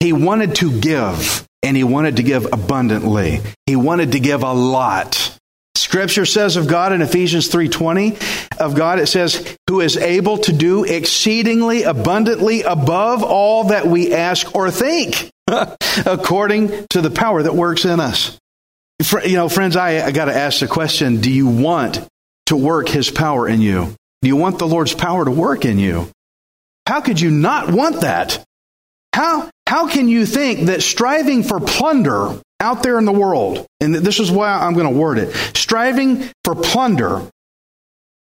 He 0.00 0.12
wanted 0.12 0.56
to 0.56 0.78
give, 0.78 1.48
and 1.62 1.74
he 1.74 1.84
wanted 1.84 2.16
to 2.16 2.22
give 2.22 2.44
abundantly. 2.52 3.40
He 3.64 3.76
wanted 3.76 4.12
to 4.12 4.20
give 4.20 4.42
a 4.42 4.52
lot. 4.52 5.23
Scripture 5.94 6.26
says 6.26 6.56
of 6.56 6.66
God 6.66 6.92
in 6.92 7.02
Ephesians 7.02 7.48
3:20 7.48 8.18
of 8.58 8.74
God 8.74 8.98
it 8.98 9.06
says 9.06 9.56
who 9.70 9.80
is 9.80 9.96
able 9.96 10.38
to 10.38 10.52
do 10.52 10.82
exceedingly 10.82 11.84
abundantly 11.84 12.62
above 12.62 13.22
all 13.22 13.68
that 13.68 13.86
we 13.86 14.12
ask 14.12 14.56
or 14.56 14.72
think 14.72 15.30
according 16.04 16.88
to 16.90 17.00
the 17.00 17.12
power 17.12 17.44
that 17.44 17.54
works 17.54 17.84
in 17.84 18.00
us. 18.00 18.36
You 19.24 19.36
know, 19.36 19.48
friends, 19.48 19.76
I, 19.76 20.04
I 20.04 20.10
got 20.10 20.24
to 20.24 20.34
ask 20.34 20.58
the 20.58 20.66
question 20.66 21.20
do 21.20 21.30
you 21.30 21.46
want 21.46 22.04
to 22.46 22.56
work 22.56 22.88
his 22.88 23.12
power 23.12 23.48
in 23.48 23.60
you? 23.60 23.94
Do 24.20 24.26
you 24.26 24.34
want 24.34 24.58
the 24.58 24.66
Lord's 24.66 24.94
power 24.94 25.24
to 25.24 25.30
work 25.30 25.64
in 25.64 25.78
you? 25.78 26.10
How 26.88 27.02
could 27.02 27.20
you 27.20 27.30
not 27.30 27.70
want 27.70 28.00
that? 28.00 28.44
How, 29.12 29.48
how 29.68 29.86
can 29.86 30.08
you 30.08 30.26
think 30.26 30.66
that 30.66 30.82
striving 30.82 31.44
for 31.44 31.60
plunder 31.60 32.40
out 32.64 32.82
there 32.82 32.98
in 32.98 33.04
the 33.04 33.12
world, 33.12 33.66
and 33.80 33.94
this 33.94 34.18
is 34.18 34.30
why 34.30 34.50
I'm 34.50 34.72
going 34.72 34.92
to 34.92 34.98
word 34.98 35.18
it 35.18 35.34
striving 35.54 36.30
for 36.44 36.54
plunder, 36.54 37.28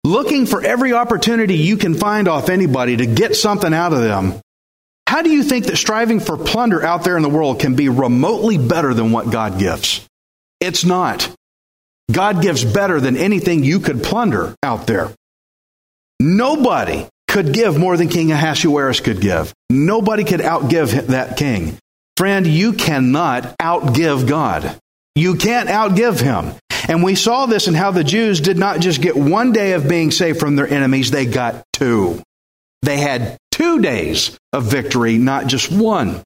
looking 0.03 0.45
for 0.45 0.61
every 0.61 0.93
opportunity 0.93 1.55
you 1.55 1.77
can 1.77 1.95
find 1.95 2.27
off 2.27 2.49
anybody 2.49 2.97
to 2.97 3.05
get 3.05 3.35
something 3.35 3.73
out 3.73 3.93
of 3.93 4.01
them, 4.01 4.41
how 5.07 5.21
do 5.21 5.29
you 5.29 5.43
think 5.43 5.67
that 5.67 5.77
striving 5.77 6.19
for 6.19 6.37
plunder 6.37 6.83
out 6.83 7.03
there 7.03 7.15
in 7.15 7.23
the 7.23 7.29
world 7.29 7.59
can 7.59 7.75
be 7.75 7.87
remotely 7.87 8.57
better 8.57 8.93
than 8.93 9.11
what 9.11 9.31
God 9.31 9.59
gives? 9.59 10.05
It's 10.59 10.83
not. 10.83 11.33
God 12.11 12.41
gives 12.41 12.65
better 12.65 12.99
than 12.99 13.15
anything 13.15 13.63
you 13.63 13.79
could 13.79 14.03
plunder 14.03 14.55
out 14.63 14.87
there. 14.87 15.11
Nobody 16.19 17.07
could 17.27 17.53
give 17.53 17.77
more 17.77 17.97
than 17.97 18.09
King 18.09 18.31
Ahasuerus 18.31 18.99
could 18.99 19.21
give. 19.21 19.53
Nobody 19.69 20.23
could 20.23 20.39
outgive 20.39 21.07
that 21.07 21.37
king. 21.37 21.77
Friend, 22.17 22.45
you 22.45 22.73
cannot 22.73 23.57
outgive 23.59 24.27
God. 24.27 24.77
You 25.15 25.35
can't 25.35 25.69
outgive 25.69 26.19
him. 26.19 26.55
And 26.87 27.03
we 27.03 27.15
saw 27.15 27.45
this 27.45 27.67
in 27.67 27.73
how 27.73 27.91
the 27.91 28.03
Jews 28.03 28.41
did 28.41 28.57
not 28.57 28.79
just 28.79 29.01
get 29.01 29.15
one 29.15 29.53
day 29.53 29.73
of 29.73 29.87
being 29.87 30.11
saved 30.11 30.39
from 30.39 30.55
their 30.55 30.67
enemies, 30.67 31.11
they 31.11 31.25
got 31.25 31.63
two. 31.73 32.21
They 32.81 32.97
had 32.97 33.37
two 33.51 33.79
days 33.79 34.37
of 34.51 34.65
victory, 34.65 35.17
not 35.17 35.47
just 35.47 35.71
one. 35.71 36.21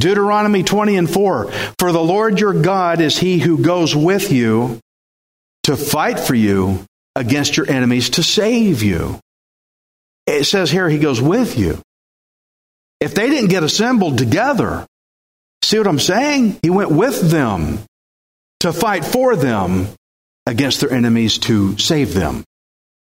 Deuteronomy 0.00 0.64
20 0.64 0.96
and 0.96 1.10
4 1.10 1.52
For 1.78 1.92
the 1.92 2.02
Lord 2.02 2.40
your 2.40 2.52
God 2.52 3.00
is 3.00 3.16
he 3.16 3.38
who 3.38 3.62
goes 3.62 3.94
with 3.94 4.32
you 4.32 4.80
to 5.64 5.76
fight 5.76 6.18
for 6.18 6.34
you 6.34 6.84
against 7.14 7.56
your 7.56 7.70
enemies 7.70 8.10
to 8.10 8.22
save 8.22 8.82
you. 8.82 9.20
It 10.26 10.44
says 10.44 10.70
here 10.70 10.88
he 10.88 10.98
goes 10.98 11.20
with 11.20 11.56
you. 11.56 11.80
If 13.00 13.14
they 13.14 13.28
didn't 13.28 13.50
get 13.50 13.62
assembled 13.62 14.18
together, 14.18 14.86
see 15.64 15.78
what 15.78 15.86
I'm 15.86 15.98
saying? 15.98 16.58
He 16.62 16.70
went 16.70 16.90
with 16.90 17.30
them 17.30 17.80
to 18.60 18.72
fight 18.72 19.04
for 19.04 19.36
them 19.36 19.88
against 20.46 20.80
their 20.80 20.92
enemies 20.92 21.38
to 21.38 21.76
save 21.78 22.14
them. 22.14 22.44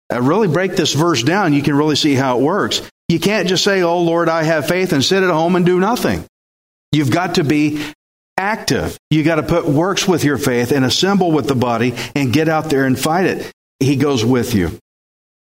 I 0.10 0.18
really 0.18 0.48
break 0.48 0.76
this 0.76 0.94
verse 0.94 1.22
down, 1.24 1.54
you 1.54 1.62
can 1.62 1.76
really 1.76 1.96
see 1.96 2.16
how 2.16 2.38
it 2.38 2.44
works. 2.44 2.82
You 3.10 3.20
can't 3.20 3.48
just 3.48 3.64
say, 3.64 3.82
Oh 3.82 4.02
Lord, 4.02 4.30
I 4.30 4.44
have 4.44 4.68
faith 4.68 4.94
and 4.94 5.04
sit 5.04 5.24
at 5.24 5.30
home 5.30 5.56
and 5.56 5.66
do 5.66 5.80
nothing. 5.80 6.26
You've 6.92 7.12
got 7.12 7.36
to 7.36 7.44
be 7.44 7.84
active. 8.38 8.98
You 9.10 9.24
got 9.24 9.36
to 9.36 9.44
put 9.44 9.66
works 9.66 10.08
with 10.08 10.24
your 10.24 10.38
faith 10.38 10.72
and 10.72 10.86
assemble 10.86 11.32
with 11.32 11.48
the 11.48 11.56
body 11.56 11.96
and 12.16 12.32
get 12.32 12.48
out 12.48 12.70
there 12.70 12.86
and 12.86 12.98
fight 12.98 13.26
it. 13.26 13.52
He 13.80 13.96
goes 13.96 14.24
with 14.24 14.54
you 14.54 14.78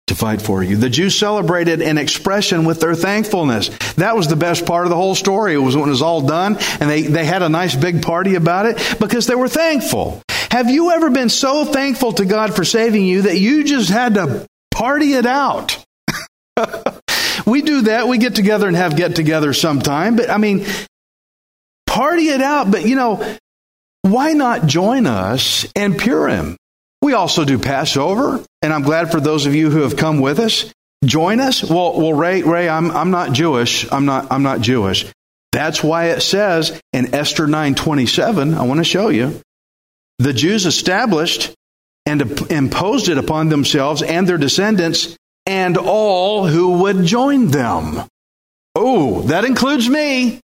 to 0.08 0.14
fight 0.14 0.42
for 0.42 0.62
you. 0.62 0.76
The 0.76 0.90
Jews 0.90 1.18
celebrated 1.18 1.80
an 1.80 1.98
expression 1.98 2.64
with 2.64 2.80
their 2.80 2.94
thankfulness. 2.94 3.68
That 3.94 4.16
was 4.16 4.28
the 4.28 4.36
best 4.36 4.66
part 4.66 4.86
of 4.86 4.90
the 4.90 4.96
whole 4.96 5.14
story. 5.14 5.54
It 5.54 5.58
was 5.58 5.76
when 5.76 5.88
it 5.88 5.90
was 5.90 6.02
all 6.02 6.20
done 6.20 6.56
and 6.80 6.90
they, 6.90 7.02
they 7.02 7.24
had 7.24 7.42
a 7.42 7.48
nice 7.48 7.74
big 7.74 8.02
party 8.02 8.34
about 8.34 8.66
it 8.66 8.98
because 8.98 9.26
they 9.26 9.34
were 9.34 9.48
thankful. 9.48 10.22
Have 10.50 10.70
you 10.70 10.90
ever 10.90 11.10
been 11.10 11.28
so 11.28 11.64
thankful 11.64 12.12
to 12.14 12.24
God 12.24 12.54
for 12.54 12.64
saving 12.64 13.04
you 13.04 13.22
that 13.22 13.38
you 13.38 13.64
just 13.64 13.90
had 13.90 14.14
to 14.14 14.46
party 14.70 15.12
it 15.12 15.26
out? 15.26 15.84
we 17.46 17.62
do 17.62 17.82
that. 17.82 18.08
We 18.08 18.18
get 18.18 18.34
together 18.34 18.66
and 18.66 18.76
have 18.76 18.96
get 18.96 19.14
together 19.14 19.52
sometime. 19.52 20.16
But 20.16 20.30
I 20.30 20.38
mean, 20.38 20.66
party 21.86 22.28
it 22.28 22.40
out. 22.40 22.70
But 22.70 22.86
you 22.86 22.96
know, 22.96 23.36
why 24.02 24.32
not 24.32 24.66
join 24.66 25.06
us 25.06 25.70
in 25.74 25.96
Purim? 25.96 26.56
We 27.02 27.12
also 27.12 27.44
do 27.44 27.58
Passover, 27.58 28.44
and 28.60 28.72
I'm 28.72 28.82
glad 28.82 29.10
for 29.10 29.20
those 29.20 29.46
of 29.46 29.54
you 29.54 29.70
who 29.70 29.82
have 29.82 29.96
come 29.96 30.20
with 30.20 30.38
us. 30.38 30.72
Join 31.04 31.38
us. 31.40 31.62
Well, 31.62 31.98
well, 31.98 32.12
Ray, 32.12 32.42
Ray, 32.42 32.68
I'm 32.68 32.90
I'm 32.90 33.10
not 33.10 33.32
Jewish. 33.32 33.90
I'm 33.90 34.04
not 34.04 34.32
I'm 34.32 34.42
not 34.42 34.60
Jewish. 34.60 35.06
That's 35.52 35.82
why 35.82 36.06
it 36.06 36.20
says 36.20 36.80
in 36.92 37.14
Esther 37.14 37.46
9:27, 37.46 38.56
I 38.58 38.62
want 38.62 38.78
to 38.78 38.84
show 38.84 39.08
you. 39.08 39.40
The 40.18 40.32
Jews 40.32 40.66
established 40.66 41.54
and 42.04 42.22
imposed 42.50 43.08
it 43.08 43.18
upon 43.18 43.48
themselves 43.48 44.02
and 44.02 44.26
their 44.26 44.38
descendants 44.38 45.16
and 45.46 45.76
all 45.76 46.46
who 46.46 46.78
would 46.82 47.04
join 47.04 47.48
them. 47.48 48.02
Oh, 48.74 49.22
that 49.22 49.44
includes 49.44 49.88
me 49.88 50.40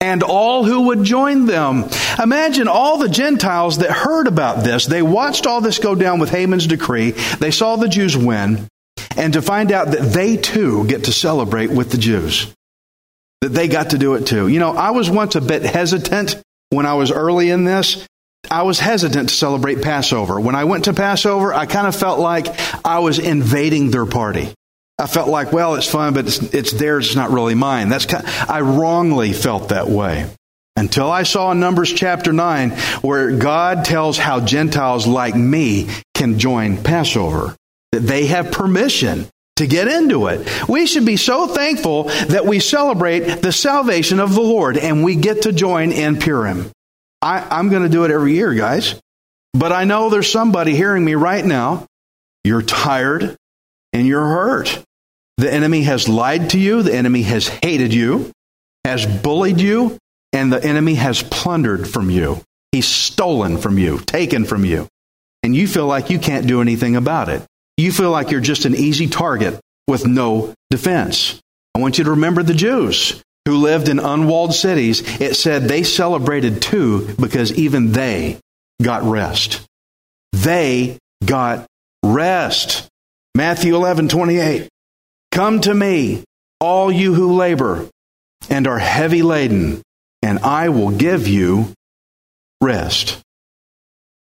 and 0.00 0.22
all 0.22 0.64
who 0.64 0.82
would 0.82 1.04
join 1.04 1.46
them. 1.46 1.84
Imagine 2.22 2.68
all 2.68 2.98
the 2.98 3.08
Gentiles 3.08 3.78
that 3.78 3.90
heard 3.90 4.26
about 4.26 4.62
this. 4.62 4.86
They 4.86 5.02
watched 5.02 5.46
all 5.46 5.60
this 5.60 5.78
go 5.78 5.94
down 5.94 6.18
with 6.18 6.30
Haman's 6.30 6.66
decree. 6.66 7.12
They 7.12 7.50
saw 7.50 7.76
the 7.76 7.88
Jews 7.88 8.16
win, 8.16 8.68
and 9.16 9.32
to 9.32 9.42
find 9.42 9.72
out 9.72 9.92
that 9.92 10.12
they 10.12 10.36
too 10.36 10.86
get 10.86 11.04
to 11.04 11.12
celebrate 11.12 11.70
with 11.70 11.90
the 11.90 11.98
Jews. 11.98 12.52
That 13.40 13.50
they 13.50 13.68
got 13.68 13.90
to 13.90 13.98
do 13.98 14.14
it 14.14 14.26
too. 14.26 14.48
You 14.48 14.58
know, 14.58 14.74
I 14.74 14.90
was 14.90 15.10
once 15.10 15.34
a 15.34 15.40
bit 15.40 15.62
hesitant 15.62 16.36
when 16.70 16.86
I 16.86 16.94
was 16.94 17.10
early 17.10 17.50
in 17.50 17.64
this. 17.64 18.06
I 18.50 18.62
was 18.62 18.78
hesitant 18.78 19.28
to 19.28 19.34
celebrate 19.34 19.82
Passover. 19.82 20.38
When 20.40 20.54
I 20.54 20.64
went 20.64 20.84
to 20.84 20.92
Passover, 20.92 21.52
I 21.52 21.66
kind 21.66 21.86
of 21.86 21.96
felt 21.96 22.18
like 22.20 22.46
I 22.84 23.00
was 23.00 23.18
invading 23.18 23.90
their 23.90 24.06
party. 24.06 24.54
I 24.98 25.06
felt 25.06 25.28
like, 25.28 25.52
well, 25.52 25.74
it's 25.74 25.88
fun, 25.88 26.14
but 26.14 26.26
it's, 26.26 26.38
it's 26.54 26.72
theirs, 26.72 27.06
it's 27.06 27.16
not 27.16 27.30
really 27.30 27.54
mine. 27.54 27.90
That's 27.90 28.06
kind 28.06 28.24
of, 28.24 28.50
I 28.50 28.62
wrongly 28.62 29.32
felt 29.32 29.68
that 29.68 29.88
way. 29.88 30.30
Until 30.74 31.10
I 31.10 31.22
saw 31.22 31.52
in 31.52 31.60
Numbers 31.60 31.92
chapter 31.92 32.32
9 32.32 32.70
where 33.00 33.36
God 33.36 33.84
tells 33.84 34.18
how 34.18 34.40
Gentiles 34.40 35.06
like 35.06 35.34
me 35.34 35.88
can 36.14 36.38
join 36.38 36.82
Passover, 36.82 37.56
that 37.92 38.00
they 38.00 38.26
have 38.26 38.52
permission 38.52 39.26
to 39.56 39.66
get 39.66 39.88
into 39.88 40.26
it. 40.26 40.68
We 40.68 40.86
should 40.86 41.06
be 41.06 41.16
so 41.16 41.46
thankful 41.46 42.04
that 42.04 42.44
we 42.44 42.60
celebrate 42.60 43.20
the 43.20 43.52
salvation 43.52 44.20
of 44.20 44.34
the 44.34 44.42
Lord 44.42 44.76
and 44.76 45.02
we 45.02 45.16
get 45.16 45.42
to 45.42 45.52
join 45.52 45.92
in 45.92 46.18
Purim. 46.18 46.70
I, 47.22 47.58
am 47.58 47.70
going 47.70 47.82
to 47.82 47.88
do 47.88 48.04
it 48.04 48.10
every 48.10 48.34
year, 48.34 48.52
guys. 48.52 49.00
But 49.54 49.72
I 49.72 49.84
know 49.84 50.10
there's 50.10 50.30
somebody 50.30 50.76
hearing 50.76 51.04
me 51.04 51.14
right 51.14 51.44
now. 51.44 51.86
You're 52.44 52.62
tired 52.62 53.36
and 53.96 54.06
you're 54.06 54.24
hurt. 54.24 54.84
The 55.38 55.52
enemy 55.52 55.82
has 55.82 56.08
lied 56.08 56.50
to 56.50 56.58
you, 56.58 56.82
the 56.82 56.94
enemy 56.94 57.22
has 57.22 57.48
hated 57.48 57.92
you, 57.92 58.30
has 58.84 59.06
bullied 59.06 59.60
you, 59.60 59.96
and 60.32 60.52
the 60.52 60.62
enemy 60.62 60.94
has 60.94 61.22
plundered 61.22 61.88
from 61.88 62.10
you. 62.10 62.42
He's 62.72 62.86
stolen 62.86 63.56
from 63.56 63.78
you, 63.78 63.98
taken 63.98 64.44
from 64.44 64.64
you. 64.64 64.86
And 65.42 65.56
you 65.56 65.66
feel 65.66 65.86
like 65.86 66.10
you 66.10 66.18
can't 66.18 66.46
do 66.46 66.60
anything 66.60 66.96
about 66.96 67.28
it. 67.28 67.42
You 67.76 67.90
feel 67.90 68.10
like 68.10 68.30
you're 68.30 68.40
just 68.40 68.64
an 68.64 68.74
easy 68.74 69.06
target 69.06 69.58
with 69.88 70.06
no 70.06 70.54
defense. 70.70 71.40
I 71.74 71.78
want 71.78 71.98
you 71.98 72.04
to 72.04 72.10
remember 72.10 72.42
the 72.42 72.54
Jews 72.54 73.22
who 73.46 73.56
lived 73.56 73.88
in 73.88 73.98
unwalled 73.98 74.54
cities. 74.54 75.20
It 75.20 75.36
said 75.36 75.62
they 75.62 75.84
celebrated 75.84 76.60
too 76.60 77.14
because 77.18 77.52
even 77.52 77.92
they 77.92 78.38
got 78.82 79.04
rest. 79.04 79.66
They 80.32 80.98
got 81.24 81.66
rest. 82.02 82.88
Matthew 83.36 83.76
11, 83.76 84.08
28. 84.08 84.66
Come 85.30 85.60
to 85.60 85.74
me, 85.74 86.24
all 86.58 86.90
you 86.90 87.12
who 87.12 87.34
labor 87.34 87.86
and 88.48 88.66
are 88.66 88.78
heavy 88.78 89.20
laden, 89.20 89.82
and 90.22 90.38
I 90.38 90.70
will 90.70 90.90
give 90.90 91.28
you 91.28 91.74
rest. 92.62 93.20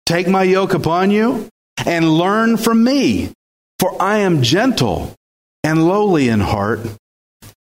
Take 0.05 0.29
my 0.29 0.43
yoke 0.43 0.73
upon 0.73 1.11
you 1.11 1.49
and 1.85 2.09
learn 2.09 2.55
from 2.55 2.85
me, 2.85 3.33
for 3.79 4.01
I 4.01 4.19
am 4.19 4.43
gentle 4.43 5.13
and 5.61 5.85
lowly 5.85 6.29
in 6.29 6.39
heart, 6.39 6.79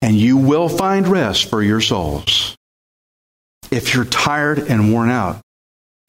and 0.02 0.16
you 0.16 0.38
will 0.38 0.70
find 0.70 1.08
rest 1.08 1.52
for 1.52 1.62
your 1.62 1.82
souls. 1.82 2.56
If 3.70 3.94
you're 3.94 4.06
tired 4.06 4.58
and 4.58 4.92
worn 4.92 5.12
out, 5.12 5.40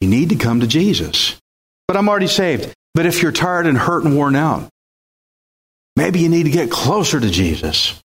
you 0.01 0.09
need 0.09 0.29
to 0.29 0.35
come 0.37 0.61
to 0.61 0.67
Jesus. 0.67 1.37
But 1.87 1.97
I'm 1.97 2.09
already 2.09 2.25
saved. 2.25 2.73
But 2.95 3.05
if 3.05 3.21
you're 3.21 3.31
tired 3.31 3.67
and 3.67 3.77
hurt 3.77 4.03
and 4.05 4.15
worn 4.15 4.35
out, 4.35 4.67
Maybe 5.99 6.21
you 6.21 6.29
need 6.29 6.43
to 6.43 6.49
get 6.49 6.71
closer 6.71 7.19
to 7.19 7.29
Jesus. 7.29 8.01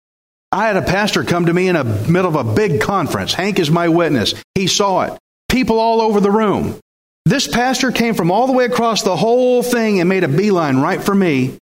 I 0.53 0.69
had 0.69 0.77
a 0.77 0.83
pastor 0.83 1.25
come 1.25 1.47
to 1.47 1.53
me 1.53 1.67
in 1.67 1.75
the 1.75 1.83
middle 1.83 2.29
of 2.29 2.37
a 2.37 2.55
big 2.55 2.81
conference. 2.81 3.35
Hank 3.35 3.59
is 3.59 3.69
my 3.69 3.89
witness. 3.89 4.33
He 4.55 4.69
saw 4.69 5.01
it. 5.03 5.19
People 5.49 5.81
all 5.81 6.01
over 6.01 6.21
the 6.21 6.31
room. 6.31 6.79
This 7.27 7.49
pastor 7.49 7.91
came 7.91 8.15
from 8.15 8.31
all 8.31 8.47
the 8.47 8.53
way 8.53 8.67
across 8.67 9.03
the 9.03 9.17
whole 9.17 9.65
thing 9.65 9.99
and 9.99 10.09
made 10.09 10.23
a 10.23 10.29
beeline 10.29 10.77
right 10.77 11.03
for 11.03 11.13
me 11.13 11.59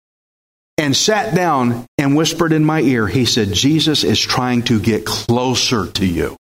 and 0.76 0.96
sat 0.96 1.32
down 1.32 1.86
and 1.96 2.16
whispered 2.16 2.52
in 2.52 2.64
my 2.64 2.80
ear. 2.80 3.06
He 3.06 3.24
said, 3.24 3.52
Jesus 3.52 4.02
is 4.02 4.20
trying 4.20 4.62
to 4.64 4.80
get 4.80 5.06
closer 5.06 5.86
to 5.92 6.04
you. 6.04 6.36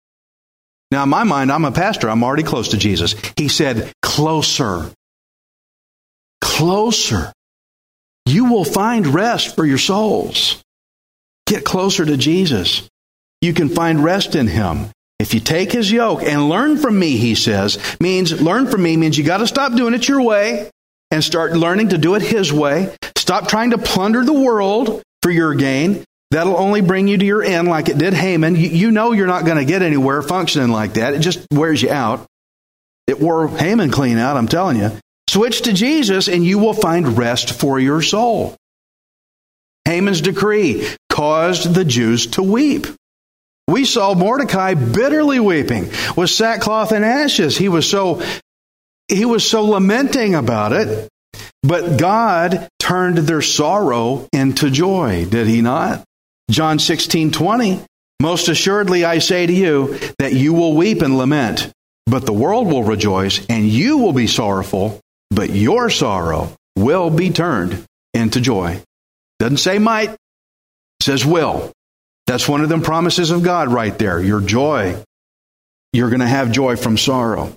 Now, 0.91 1.03
in 1.03 1.11
my 1.11 1.25
mind, 1.25 1.53
I'm 1.53 1.67
a 1.67 1.73
pastor. 1.73 2.09
I'm 2.09 2.25
already 2.25 2.43
close 2.43 2.69
to 2.69 2.79
Jesus. 2.79 3.15
He 3.37 3.49
said, 3.49 3.93
closer. 4.01 4.91
Closer. 6.41 7.35
You 8.27 8.47
will 8.47 8.65
find 8.65 9.07
rest 9.07 9.55
for 9.55 9.65
your 9.65 9.79
souls. 9.79 10.63
Get 11.47 11.65
closer 11.65 12.05
to 12.05 12.17
Jesus. 12.17 12.89
You 13.41 13.53
can 13.53 13.69
find 13.69 14.03
rest 14.03 14.35
in 14.35 14.47
Him. 14.47 14.91
If 15.19 15.35
you 15.35 15.41
take 15.41 15.73
His 15.73 15.93
yoke 15.93 16.23
and 16.23 16.49
learn 16.49 16.79
from 16.79 16.99
me, 16.99 17.17
He 17.17 17.35
says, 17.35 17.79
means 18.01 18.41
learn 18.41 18.67
from 18.67 18.83
me 18.83 18.97
means 18.97 19.19
you 19.19 19.25
got 19.25 19.39
to 19.39 19.47
stop 19.47 19.75
doing 19.75 19.95
it 19.95 20.09
your 20.09 20.23
way 20.23 20.71
and 21.11 21.23
start 21.23 21.53
learning 21.53 21.91
to 21.91 21.99
do 21.99 22.15
it 22.15 22.23
His 22.23 22.53
way. 22.53 22.95
Stop 23.17 23.49
trying 23.49 23.71
to 23.71 23.79
plunder 23.79 24.25
the 24.25 24.33
world 24.33 25.03
for 25.23 25.31
your 25.31 25.55
gain. 25.55 26.05
That'll 26.31 26.57
only 26.57 26.81
bring 26.81 27.07
you 27.07 27.17
to 27.17 27.25
your 27.25 27.43
end 27.43 27.69
like 27.69 27.89
it 27.89 27.99
did 27.99 28.13
Haman. 28.13 28.57
You, 28.57 28.91
know 28.91 29.13
you're 29.13 29.27
not 29.27 29.45
going 29.45 29.59
to 29.59 29.65
get 29.65 29.83
anywhere 29.83 30.21
functioning 30.21 30.71
like 30.71 30.95
that. 30.95 31.15
It 31.15 31.21
just 31.21 31.47
wears 31.53 31.81
you 31.81 31.91
out. 31.91 32.27
It 33.07 33.21
wore 33.21 33.47
Haman 33.47 33.91
clean 33.91 34.19
out, 34.19 34.37
I'm 34.37 34.49
telling 34.49 34.77
you. 34.79 34.91
Switch 35.35 35.63
to 35.63 35.73
Jesus 35.73 36.29
and 36.29 36.45
you 36.45 36.61
will 36.61 36.75
find 36.75 37.19
rest 37.19 37.59
for 37.59 37.81
your 37.81 38.03
soul. 38.03 38.55
Haman's 39.85 40.21
decree 40.21 40.87
caused 41.11 41.75
the 41.75 41.85
Jews 41.85 42.29
to 42.29 42.43
weep. 42.45 42.87
We 43.67 43.85
saw 43.85 44.15
Mordecai 44.15 44.75
bitterly 44.75 45.41
weeping 45.41 45.91
with 46.17 46.31
sackcloth 46.31 46.93
and 46.93 47.05
ashes. 47.05 47.59
He 47.59 47.69
was 47.69 47.91
so 47.91 48.23
he 49.09 49.25
was 49.25 49.45
so 49.45 49.65
lamenting 49.65 50.37
about 50.37 50.73
it. 50.73 51.09
But 51.65 51.99
God 51.99 52.69
turned 52.79 53.19
their 53.19 53.43
sorrow 53.43 54.29
into 54.33 54.71
joy, 54.71 55.27
did 55.29 55.49
he 55.49 55.63
not? 55.63 56.05
John 56.49 56.79
16, 56.79 57.33
20. 57.33 57.81
Most 58.23 58.47
assuredly 58.47 59.05
I 59.05 59.19
say 59.19 59.49
to 59.49 59.53
you 59.53 59.99
that 60.21 60.33
you 60.33 60.53
will 60.53 60.77
weep 60.77 61.03
and 61.03 61.19
lament, 61.19 61.73
but 62.07 62.25
the 62.25 62.33
world 62.33 62.69
will 62.69 62.85
rejoice, 62.85 63.45
and 63.49 63.67
you 63.67 63.99
will 63.99 64.13
be 64.13 64.29
sorrowful, 64.29 65.01
but 65.35 65.51
your 65.51 65.91
sorrow 65.91 66.53
will 66.77 67.11
be 67.11 67.31
turned 67.31 67.85
into 68.13 68.41
joy. 68.41 68.81
Doesn't 69.39 69.59
say 69.59 69.79
might, 69.79 70.17
says 71.03 71.25
will. 71.25 71.73
That's 72.27 72.49
one 72.49 72.63
of 72.63 72.69
them 72.69 72.83
promises 72.83 73.31
of 73.31 73.43
God 73.43 73.69
right 73.69 73.97
there. 73.99 74.21
Your 74.21 74.41
joy. 74.41 74.97
You're 75.93 76.11
going 76.11 76.21
to 76.21 76.27
have 76.27 76.53
joy 76.53 76.77
from 76.77 76.97
sorrow. 76.97 77.53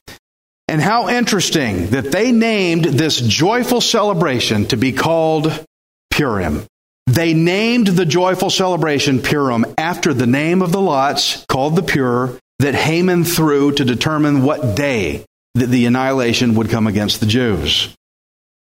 And 0.68 0.82
how 0.82 1.08
interesting 1.08 1.88
that 1.92 2.12
they 2.12 2.32
named 2.32 2.84
this 2.84 3.20
joyful 3.20 3.80
celebration 3.80 4.66
to 4.68 4.78
be 4.78 4.92
called 4.92 5.66
Purim. 6.12 6.66
They 7.08 7.34
named 7.34 7.88
the 7.88 8.06
joyful 8.06 8.50
celebration 8.50 9.22
Purim 9.22 9.66
after 9.78 10.14
the 10.14 10.28
name 10.28 10.62
of 10.62 10.74
the 10.74 10.82
lots 10.82 11.46
called 11.46 11.78
the 11.78 11.84
Pur 11.84 12.38
that 12.60 12.76
Haman 12.76 13.24
threw 13.24 13.72
to 13.72 13.86
determine 13.86 14.44
what 14.44 14.76
day 14.76 15.24
that 15.60 15.68
the 15.68 15.86
annihilation 15.86 16.56
would 16.56 16.70
come 16.70 16.88
against 16.88 17.20
the 17.20 17.26
Jews. 17.26 17.96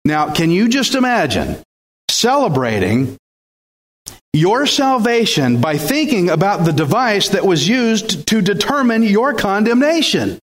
Now, 0.05 0.33
can 0.33 0.50
you 0.51 0.69
just 0.69 0.95
imagine 0.95 1.57
celebrating 2.09 3.17
your 4.33 4.65
salvation 4.65 5.59
by 5.62 5.77
thinking 5.77 6.29
about 6.29 6.65
the 6.65 6.74
device 6.74 7.29
that 7.29 7.45
was 7.45 7.67
used 7.67 8.27
to 8.27 8.41
determine 8.41 9.03
your 9.03 9.33
condemnation? 9.33 10.39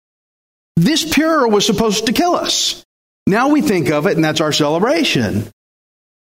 This 0.75 1.03
Pur 1.13 1.47
was 1.47 1.65
supposed 1.65 2.05
to 2.07 2.13
kill 2.13 2.35
us. 2.35 2.83
Now 3.27 3.49
we 3.49 3.61
think 3.61 3.89
of 3.89 4.07
it, 4.07 4.15
and 4.15 4.23
that's 4.23 4.41
our 4.41 4.51
celebration. 4.51 5.49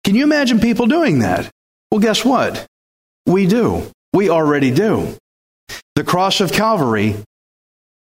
Can 0.04 0.14
you 0.14 0.24
imagine 0.24 0.60
people 0.60 0.86
doing 0.86 1.20
that? 1.20 1.50
Well, 1.90 2.00
guess 2.00 2.24
what? 2.24 2.66
We 3.26 3.46
do. 3.46 3.90
We 4.12 4.30
already 4.30 4.70
do. 4.70 5.16
The 5.96 6.04
cross 6.04 6.40
of 6.40 6.52
Calvary 6.52 7.16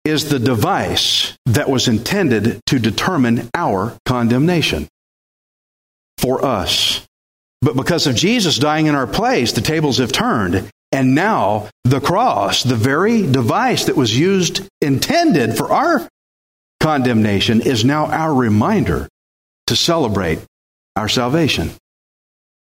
is 0.05 0.29
the 0.29 0.39
device 0.39 1.37
that 1.47 1.69
was 1.69 1.89
intended 1.89 2.61
to 2.67 2.79
determine 2.79 3.51
our 3.55 3.97
condemnation 4.07 4.89
for 6.19 6.45
us. 6.45 7.07
But 7.63 7.77
because 7.77 8.07
of 8.07 8.15
Jesus 8.15 8.59
dying 8.59 8.87
in 8.87 8.95
our 8.95 9.07
place, 9.07 9.53
the 9.53 9.61
tables 9.61 9.99
have 9.99 10.13
turned. 10.13 10.71
And 10.93 11.15
now 11.15 11.69
the 11.85 12.01
cross, 12.01 12.63
the 12.63 12.77
very 12.77 13.23
device 13.23 13.85
that 13.85 13.97
was 13.97 14.17
used, 14.17 14.67
intended 14.81 15.57
for 15.57 15.71
our 15.71 16.09
condemnation, 16.81 17.61
is 17.61 17.85
now 17.85 18.07
our 18.07 18.35
reminder 18.35 19.09
to 19.67 19.77
celebrate 19.77 20.41
our 20.97 21.09
salvation. 21.09 21.71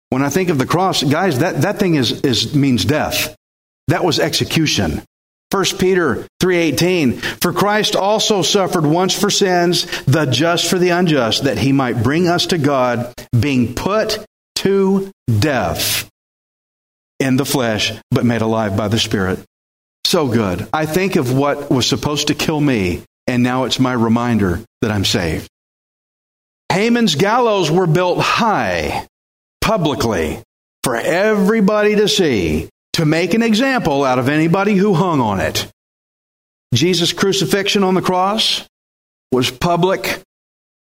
When 0.10 0.24
I 0.24 0.30
think 0.30 0.50
of 0.50 0.58
the 0.58 0.66
cross, 0.66 1.04
guys, 1.04 1.40
that, 1.40 1.62
that 1.62 1.80
thing 1.80 1.96
is, 1.96 2.22
is 2.22 2.54
means 2.54 2.84
death. 2.84 3.36
That 3.88 4.04
was 4.04 4.20
execution. 4.20 5.04
1 5.52 5.78
Peter 5.78 6.26
3:18 6.42 7.20
For 7.42 7.52
Christ 7.52 7.96
also 7.96 8.42
suffered 8.42 8.86
once 8.86 9.14
for 9.14 9.30
sins 9.30 9.86
the 10.06 10.26
just 10.26 10.68
for 10.68 10.80
the 10.80 10.90
unjust 10.90 11.44
that 11.44 11.58
he 11.58 11.74
might 11.74 12.04
bring 12.04 12.28
us 12.28 12.48
to 12.48 12.58
God 12.58 13.14
being 13.38 13.76
put 13.76 14.26
to 14.56 15.12
death 15.40 16.10
in 17.20 17.36
the 17.36 17.46
flesh 17.46 17.92
but 18.12 18.26
made 18.26 18.42
alive 18.42 18.78
by 18.78 18.88
the 18.88 19.00
spirit. 19.00 19.40
So 20.06 20.28
good. 20.28 20.68
I 20.74 20.86
think 20.86 21.16
of 21.18 21.38
what 21.38 21.70
was 21.70 21.86
supposed 21.86 22.28
to 22.28 22.34
kill 22.34 22.60
me 22.60 23.04
and 23.28 23.44
now 23.44 23.66
it's 23.66 23.80
my 23.80 23.94
reminder 23.94 24.62
that 24.82 24.92
I'm 24.92 25.06
saved. 25.06 25.48
Haman's 26.72 27.16
gallows 27.16 27.70
were 27.70 27.88
built 27.88 28.20
high 28.20 29.06
publicly 29.60 30.42
for 30.84 30.96
everybody 30.96 31.96
to 31.98 32.08
see 32.08 32.70
to 32.94 33.06
make 33.06 33.34
an 33.34 33.42
example 33.42 34.04
out 34.04 34.20
of 34.20 34.30
anybody 34.30 34.76
who 34.76 34.94
hung 34.94 35.20
on 35.20 35.40
it. 35.40 35.68
Jesus' 36.74 37.14
crucifixion 37.14 37.84
on 37.84 37.96
the 37.96 38.02
cross 38.02 38.68
was 39.32 39.52
public. 39.52 40.22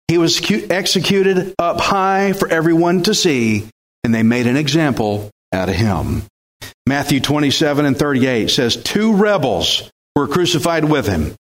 He 0.09 0.19
was 0.19 0.41
executed 0.51 1.55
up 1.59 1.81
high 1.81 2.33
for 2.33 2.49
everyone 2.49 3.03
to 3.05 3.15
see, 3.15 3.69
and 4.03 4.15
they 4.15 4.23
made 4.23 4.47
an 4.47 4.57
example 4.57 5.31
out 5.53 5.69
of 5.69 5.75
him. 5.75 6.23
Matthew 6.87 7.21
27 7.21 7.87
and 7.87 7.99
38 7.99 8.51
says, 8.51 8.77
Two 8.77 9.15
rebels 9.17 9.91
were 10.15 10.29
crucified 10.29 10.85
with 10.85 11.07
him, 11.07 11.35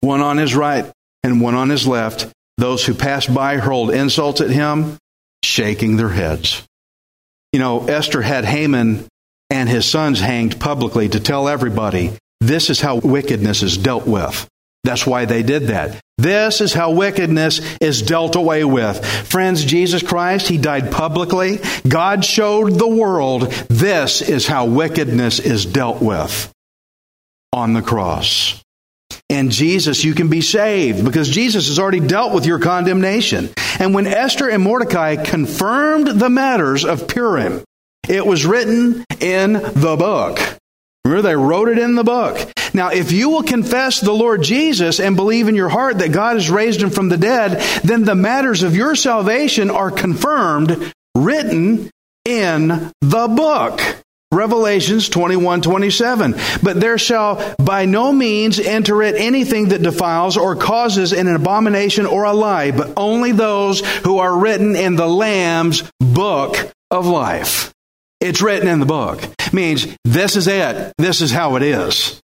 one 0.00 0.20
on 0.20 0.36
his 0.36 0.54
right 0.54 0.90
and 1.22 1.40
one 1.40 1.54
on 1.54 1.70
his 1.70 1.86
left. 1.86 2.28
Those 2.58 2.84
who 2.84 2.94
passed 2.94 3.32
by 3.34 3.56
hurled 3.56 3.90
insults 3.90 4.40
at 4.40 4.50
him, 4.50 4.96
shaking 5.44 5.96
their 5.96 6.08
heads. 6.08 6.62
You 7.52 7.58
know, 7.58 7.86
Esther 7.86 8.22
had 8.22 8.44
Haman 8.44 9.06
and 9.50 9.68
his 9.68 9.84
sons 9.84 10.20
hanged 10.20 10.60
publicly 10.60 11.08
to 11.08 11.20
tell 11.20 11.48
everybody 11.48 12.12
this 12.40 12.70
is 12.70 12.80
how 12.80 12.96
wickedness 12.98 13.62
is 13.62 13.76
dealt 13.78 14.06
with. 14.06 14.48
That's 14.84 15.06
why 15.06 15.24
they 15.24 15.42
did 15.42 15.64
that. 15.64 16.00
This 16.18 16.60
is 16.60 16.72
how 16.72 16.92
wickedness 16.92 17.60
is 17.80 18.02
dealt 18.02 18.36
away 18.36 18.64
with. 18.64 19.04
Friends, 19.04 19.64
Jesus 19.64 20.02
Christ, 20.02 20.48
He 20.48 20.58
died 20.58 20.90
publicly. 20.92 21.58
God 21.86 22.24
showed 22.24 22.72
the 22.72 22.86
world 22.86 23.50
this 23.68 24.22
is 24.22 24.46
how 24.46 24.66
wickedness 24.66 25.40
is 25.40 25.66
dealt 25.66 26.00
with 26.00 26.52
on 27.52 27.72
the 27.72 27.82
cross. 27.82 28.62
And 29.28 29.50
Jesus, 29.50 30.04
you 30.04 30.14
can 30.14 30.28
be 30.28 30.40
saved 30.40 31.04
because 31.04 31.28
Jesus 31.28 31.66
has 31.68 31.78
already 31.78 32.00
dealt 32.00 32.32
with 32.32 32.46
your 32.46 32.60
condemnation. 32.60 33.50
And 33.80 33.92
when 33.92 34.06
Esther 34.06 34.48
and 34.48 34.62
Mordecai 34.62 35.16
confirmed 35.16 36.06
the 36.06 36.30
matters 36.30 36.84
of 36.84 37.08
Purim, 37.08 37.64
it 38.08 38.26
was 38.26 38.46
written 38.46 39.04
in 39.20 39.52
the 39.52 39.96
book. 39.98 40.38
Remember, 41.04 41.22
they 41.22 41.36
wrote 41.36 41.68
it 41.68 41.78
in 41.78 41.94
the 41.94 42.04
book. 42.04 42.52
Now, 42.74 42.88
if 42.90 43.12
you 43.12 43.30
will 43.30 43.42
confess 43.42 44.00
the 44.00 44.12
Lord 44.12 44.42
Jesus 44.42 44.98
and 45.00 45.16
believe 45.16 45.48
in 45.48 45.54
your 45.54 45.68
heart 45.68 45.98
that 45.98 46.12
God 46.12 46.34
has 46.34 46.50
raised 46.50 46.82
him 46.82 46.90
from 46.90 47.08
the 47.08 47.16
dead, 47.16 47.60
then 47.84 48.04
the 48.04 48.14
matters 48.14 48.62
of 48.62 48.76
your 48.76 48.94
salvation 48.96 49.70
are 49.70 49.90
confirmed, 49.90 50.92
written 51.14 51.90
in 52.24 52.92
the 53.00 53.28
book. 53.28 53.80
Revelations 54.32 55.08
21 55.08 55.62
27. 55.62 56.34
But 56.62 56.80
there 56.80 56.98
shall 56.98 57.54
by 57.62 57.84
no 57.84 58.12
means 58.12 58.58
enter 58.58 59.00
it 59.02 59.14
anything 59.14 59.68
that 59.68 59.82
defiles 59.82 60.36
or 60.36 60.56
causes 60.56 61.12
an 61.12 61.28
abomination 61.28 62.06
or 62.06 62.24
a 62.24 62.32
lie, 62.32 62.72
but 62.72 62.92
only 62.96 63.30
those 63.30 63.80
who 64.00 64.18
are 64.18 64.36
written 64.36 64.74
in 64.74 64.96
the 64.96 65.08
Lamb's 65.08 65.88
book 66.00 66.72
of 66.90 67.06
life. 67.06 67.72
It's 68.26 68.42
written 68.42 68.68
in 68.68 68.80
the 68.80 68.86
book. 68.86 69.22
Means 69.52 69.86
this 70.04 70.34
is 70.34 70.48
it. 70.48 70.92
This 70.98 71.20
is 71.20 71.30
how 71.30 71.54
it 71.54 71.62
is. 71.62 72.20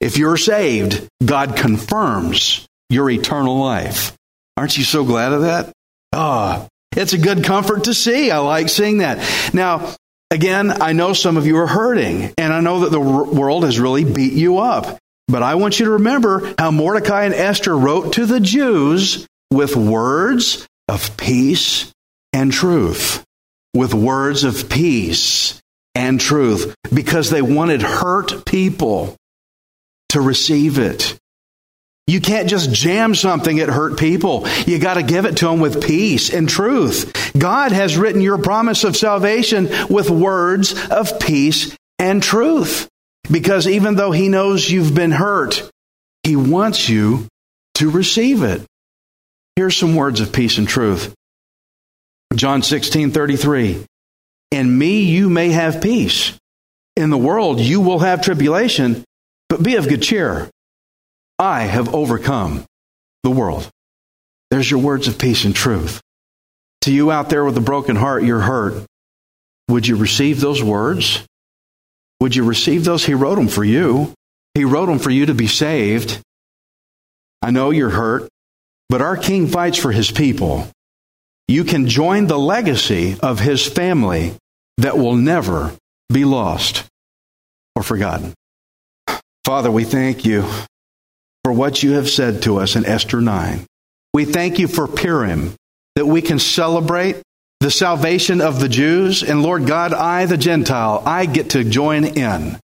If 0.00 0.18
you're 0.18 0.36
saved, 0.36 1.08
God 1.24 1.56
confirms 1.56 2.66
your 2.90 3.08
eternal 3.08 3.56
life. 3.56 4.16
Aren't 4.56 4.76
you 4.76 4.82
so 4.82 5.04
glad 5.04 5.32
of 5.32 5.42
that? 5.42 5.72
Ah, 6.12 6.64
oh, 6.64 6.68
it's 6.96 7.12
a 7.12 7.18
good 7.18 7.44
comfort 7.44 7.84
to 7.84 7.94
see. 7.94 8.32
I 8.32 8.38
like 8.38 8.68
seeing 8.68 8.98
that. 8.98 9.18
Now, 9.54 9.94
again, 10.32 10.82
I 10.82 10.92
know 10.92 11.12
some 11.12 11.36
of 11.36 11.46
you 11.46 11.56
are 11.58 11.68
hurting, 11.68 12.34
and 12.36 12.52
I 12.52 12.60
know 12.60 12.80
that 12.80 12.90
the 12.90 13.00
world 13.00 13.62
has 13.62 13.78
really 13.78 14.04
beat 14.04 14.32
you 14.32 14.58
up. 14.58 14.98
But 15.28 15.44
I 15.44 15.54
want 15.54 15.78
you 15.78 15.84
to 15.84 15.92
remember 15.92 16.52
how 16.58 16.72
Mordecai 16.72 17.24
and 17.24 17.34
Esther 17.34 17.78
wrote 17.78 18.14
to 18.14 18.26
the 18.26 18.40
Jews 18.40 19.24
with 19.52 19.76
words 19.76 20.66
of 20.88 21.16
peace 21.16 21.92
and 22.32 22.52
truth. 22.52 23.24
With 23.74 23.94
words 23.94 24.44
of 24.44 24.68
peace 24.68 25.60
and 25.94 26.20
truth 26.20 26.74
because 26.92 27.30
they 27.30 27.42
wanted 27.42 27.82
hurt 27.82 28.44
people 28.44 29.16
to 30.10 30.20
receive 30.20 30.78
it. 30.78 31.18
You 32.06 32.20
can't 32.20 32.48
just 32.48 32.72
jam 32.72 33.14
something 33.14 33.60
at 33.60 33.68
hurt 33.68 33.98
people. 33.98 34.46
You 34.66 34.78
got 34.78 34.94
to 34.94 35.02
give 35.02 35.24
it 35.24 35.38
to 35.38 35.46
them 35.46 35.60
with 35.60 35.82
peace 35.82 36.32
and 36.32 36.48
truth. 36.48 37.32
God 37.38 37.72
has 37.72 37.96
written 37.96 38.20
your 38.20 38.38
promise 38.38 38.84
of 38.84 38.96
salvation 38.96 39.70
with 39.88 40.10
words 40.10 40.74
of 40.90 41.20
peace 41.20 41.76
and 41.98 42.22
truth. 42.22 42.88
Because 43.30 43.68
even 43.68 43.94
though 43.94 44.10
He 44.10 44.28
knows 44.28 44.68
you've 44.68 44.94
been 44.94 45.12
hurt, 45.12 45.70
He 46.24 46.34
wants 46.34 46.88
you 46.88 47.28
to 47.76 47.88
receive 47.88 48.42
it. 48.42 48.62
Here's 49.54 49.76
some 49.76 49.94
words 49.94 50.20
of 50.20 50.32
peace 50.32 50.58
and 50.58 50.66
truth. 50.66 51.14
John 52.34 52.62
16, 52.62 53.10
33. 53.10 53.84
In 54.50 54.78
me 54.78 55.02
you 55.04 55.30
may 55.30 55.50
have 55.50 55.82
peace. 55.82 56.38
In 56.96 57.10
the 57.10 57.18
world 57.18 57.60
you 57.60 57.80
will 57.80 58.00
have 58.00 58.22
tribulation, 58.22 59.04
but 59.48 59.62
be 59.62 59.76
of 59.76 59.88
good 59.88 60.02
cheer. 60.02 60.50
I 61.38 61.62
have 61.62 61.94
overcome 61.94 62.64
the 63.22 63.30
world. 63.30 63.68
There's 64.50 64.70
your 64.70 64.80
words 64.80 65.08
of 65.08 65.18
peace 65.18 65.44
and 65.44 65.54
truth. 65.54 66.00
To 66.82 66.92
you 66.92 67.10
out 67.10 67.30
there 67.30 67.44
with 67.44 67.56
a 67.56 67.62
broken 67.62 67.96
heart, 67.96 68.24
you're 68.24 68.40
hurt. 68.40 68.84
Would 69.68 69.86
you 69.86 69.96
receive 69.96 70.40
those 70.40 70.62
words? 70.62 71.24
Would 72.20 72.36
you 72.36 72.44
receive 72.44 72.84
those? 72.84 73.04
He 73.04 73.14
wrote 73.14 73.36
them 73.36 73.48
for 73.48 73.64
you. 73.64 74.12
He 74.54 74.64
wrote 74.64 74.86
them 74.86 74.98
for 74.98 75.10
you 75.10 75.26
to 75.26 75.34
be 75.34 75.46
saved. 75.46 76.20
I 77.40 77.50
know 77.50 77.70
you're 77.70 77.90
hurt, 77.90 78.28
but 78.88 79.00
our 79.00 79.16
King 79.16 79.48
fights 79.48 79.78
for 79.78 79.90
his 79.90 80.10
people. 80.10 80.68
You 81.52 81.64
can 81.64 81.86
join 81.86 82.28
the 82.28 82.38
legacy 82.38 83.18
of 83.22 83.38
his 83.38 83.66
family 83.66 84.32
that 84.78 84.96
will 84.96 85.16
never 85.16 85.76
be 86.10 86.24
lost 86.24 86.86
or 87.76 87.82
forgotten. 87.82 88.32
Father, 89.44 89.70
we 89.70 89.84
thank 89.84 90.24
you 90.24 90.48
for 91.44 91.52
what 91.52 91.82
you 91.82 91.92
have 91.92 92.08
said 92.08 92.40
to 92.44 92.56
us 92.56 92.74
in 92.74 92.86
Esther 92.86 93.20
9. 93.20 93.66
We 94.14 94.24
thank 94.24 94.60
you 94.60 94.66
for 94.66 94.88
Purim, 94.88 95.52
that 95.94 96.06
we 96.06 96.22
can 96.22 96.38
celebrate 96.38 97.16
the 97.60 97.70
salvation 97.70 98.40
of 98.40 98.58
the 98.58 98.70
Jews. 98.70 99.22
And 99.22 99.42
Lord 99.42 99.66
God, 99.66 99.92
I, 99.92 100.24
the 100.24 100.38
Gentile, 100.38 101.02
I 101.04 101.26
get 101.26 101.50
to 101.50 101.64
join 101.64 102.06
in. 102.06 102.58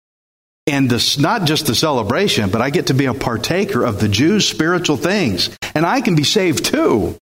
And 0.67 0.91
this, 0.91 1.19
not 1.19 1.47
just 1.47 1.65
the 1.65 1.75
celebration, 1.75 2.51
but 2.51 2.61
I 2.61 2.69
get 2.69 2.89
to 2.89 2.95
be 2.95 3.07
a 3.07 3.15
partaker 3.15 3.83
of 3.83 3.99
the 3.99 4.09
Jews' 4.09 4.47
spiritual 4.47 4.99
things. 4.99 5.57
And 5.75 5.87
I 5.87 6.03
can 6.03 6.17
be 6.17 6.25
saved 6.25 6.67
too. 6.67 7.17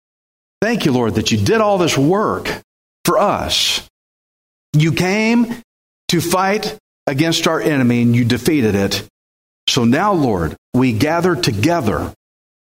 Thank 0.61 0.85
you, 0.85 0.93
Lord, 0.93 1.15
that 1.15 1.31
you 1.31 1.39
did 1.39 1.61
all 1.61 1.79
this 1.79 1.97
work 1.97 2.51
for 3.05 3.19
us. 3.19 3.89
You 4.73 4.93
came 4.93 5.63
to 6.09 6.21
fight 6.21 6.77
against 7.07 7.47
our 7.47 7.61
enemy 7.61 8.03
and 8.03 8.15
you 8.15 8.25
defeated 8.25 8.75
it. 8.75 9.07
So 9.69 9.85
now, 9.85 10.13
Lord, 10.13 10.57
we 10.75 10.93
gather 10.93 11.37
together 11.37 12.13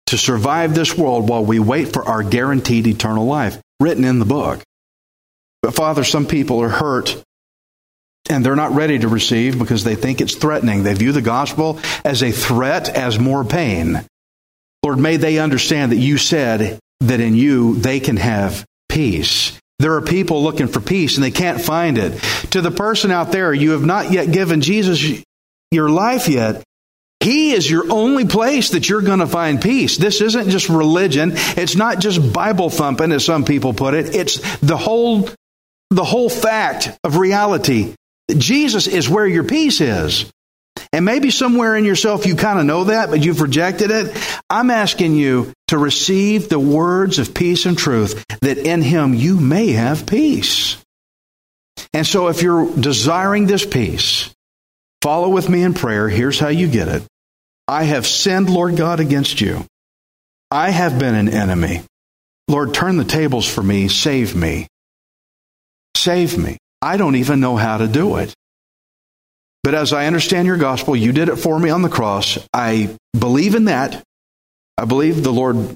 to 0.08 0.18
survive 0.18 0.74
this 0.74 0.98
world 0.98 1.30
while 1.30 1.44
we 1.44 1.60
wait 1.60 1.94
for 1.94 2.04
our 2.04 2.24
guaranteed 2.24 2.88
eternal 2.88 3.26
life, 3.26 3.60
written 3.80 4.04
in 4.04 4.20
the 4.20 4.26
book. 4.26 4.62
But 5.62 5.76
Father, 5.76 6.04
some 6.04 6.26
people 6.26 6.62
are 6.62 6.70
hurt 6.70 7.22
and 8.30 8.46
they're 8.46 8.56
not 8.56 8.74
ready 8.74 9.00
to 9.00 9.08
receive 9.08 9.58
because 9.58 9.84
they 9.84 9.96
think 9.96 10.22
it's 10.22 10.36
threatening. 10.36 10.84
They 10.84 10.94
view 10.94 11.12
the 11.12 11.22
gospel 11.22 11.80
as 12.06 12.24
a 12.24 12.32
threat, 12.32 12.90
as 12.90 13.20
more 13.20 13.44
pain. 13.44 14.06
Lord, 14.84 15.00
may 15.00 15.18
they 15.18 15.40
understand 15.40 15.92
that 15.92 15.98
you 15.98 16.18
said 16.18 16.80
that 17.02 17.20
in 17.20 17.36
you 17.36 17.76
they 17.76 18.00
can 18.00 18.18
have 18.18 18.66
peace. 18.90 19.60
There 19.80 19.96
are 19.96 20.02
people 20.02 20.44
looking 20.44 20.68
for 20.68 20.80
peace 20.80 21.16
and 21.16 21.24
they 21.24 21.32
can't 21.32 21.60
find 21.60 21.98
it. 21.98 22.22
To 22.52 22.62
the 22.62 22.72
person 22.72 23.12
out 23.12 23.32
there, 23.32 23.54
you 23.54 23.72
have 23.72 23.84
not 23.84 24.12
yet 24.12 24.32
given 24.32 24.62
Jesus 24.62 25.24
your 25.72 25.90
life 25.90 26.28
yet. 26.28 26.64
He 27.20 27.52
is 27.52 27.70
your 27.70 27.92
only 27.92 28.26
place 28.26 28.72
that 28.72 28.90
you're 28.90 29.02
going 29.02 29.20
to 29.20 29.28
find 29.28 29.62
peace. 29.62 29.98
This 29.98 30.22
isn't 30.22 30.50
just 30.50 30.70
religion. 30.70 31.34
It's 31.36 31.76
not 31.76 32.00
just 32.00 32.34
Bible 32.34 32.70
thumping, 32.70 33.12
as 33.12 33.24
some 33.24 33.46
people 33.46 33.74
put 33.74 33.94
it. 33.94 34.16
It's 34.16 34.40
the 34.60 34.78
whole, 34.78 35.30
the 35.92 36.04
whole 36.04 36.30
fact 36.30 36.98
of 37.04 37.18
reality. 37.18 37.94
Jesus 38.30 38.88
is 38.88 39.08
where 39.08 39.28
your 39.28 39.44
peace 39.44 39.82
is. 39.82 40.32
And 40.94 41.06
maybe 41.06 41.32
somewhere 41.32 41.76
in 41.76 41.86
yourself 41.86 42.26
you 42.26 42.36
kind 42.36 42.60
of 42.60 42.66
know 42.66 42.86
that, 42.86 43.10
but 43.10 43.24
you've 43.24 43.42
rejected 43.42 43.92
it. 43.92 44.16
I'm 44.50 44.70
asking 44.70 45.16
you 45.16 45.54
to 45.68 45.78
receive 45.78 46.50
the 46.50 46.60
words 46.60 47.18
of 47.18 47.34
peace 47.34 47.66
and 47.66 47.78
truth 47.78 48.24
that 48.42 48.58
in 48.58 48.82
Him 48.82 49.14
you 49.14 49.40
may 49.40 49.70
have 49.70 50.06
peace. 50.06 50.78
And 51.94 52.06
so 52.06 52.28
if 52.28 52.42
you're 52.42 52.70
desiring 52.76 53.48
this 53.48 53.66
peace, 53.66 54.34
follow 55.02 55.30
with 55.30 55.50
me 55.50 55.64
in 55.64 55.74
prayer. 55.74 56.10
Here's 56.10 56.40
how 56.40 56.50
you 56.50 56.68
get 56.68 56.88
it. 56.88 57.04
I 57.68 57.84
have 57.84 58.06
sinned, 58.06 58.50
Lord 58.50 58.76
God, 58.76 59.00
against 59.00 59.40
you. 59.40 59.66
I 60.50 60.72
have 60.72 61.00
been 61.00 61.16
an 61.16 61.30
enemy. 61.30 61.84
Lord, 62.50 62.74
turn 62.74 62.98
the 62.98 63.06
tables 63.06 63.48
for 63.48 63.64
me. 63.64 63.88
Save 63.88 64.36
me. 64.36 64.68
Save 65.96 66.38
me. 66.38 66.58
I 66.82 66.98
don't 66.98 67.16
even 67.16 67.40
know 67.40 67.56
how 67.56 67.78
to 67.78 67.88
do 67.88 68.18
it. 68.18 68.34
But 69.64 69.76
as 69.76 69.94
I 69.94 70.08
understand 70.08 70.48
your 70.48 70.58
gospel, 70.58 70.96
you 70.96 71.12
did 71.12 71.30
it 71.30 71.36
for 71.36 71.60
me 71.60 71.70
on 71.70 71.82
the 71.82 71.90
cross. 71.90 72.40
I 72.54 72.98
believe 73.18 73.56
in 73.56 73.66
that. 73.66 74.04
I 74.78 74.86
believe 74.86 75.24
the 75.24 75.34
Lord 75.34 75.76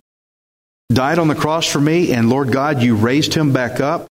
died 0.91 1.19
on 1.19 1.27
the 1.27 1.35
cross 1.35 1.67
for 1.67 1.79
me, 1.79 2.11
and 2.11 2.29
Lord 2.29 2.51
God, 2.51 2.81
you 2.81 2.95
raised 2.95 3.33
him 3.33 3.53
back 3.53 3.79
up. 3.79 4.07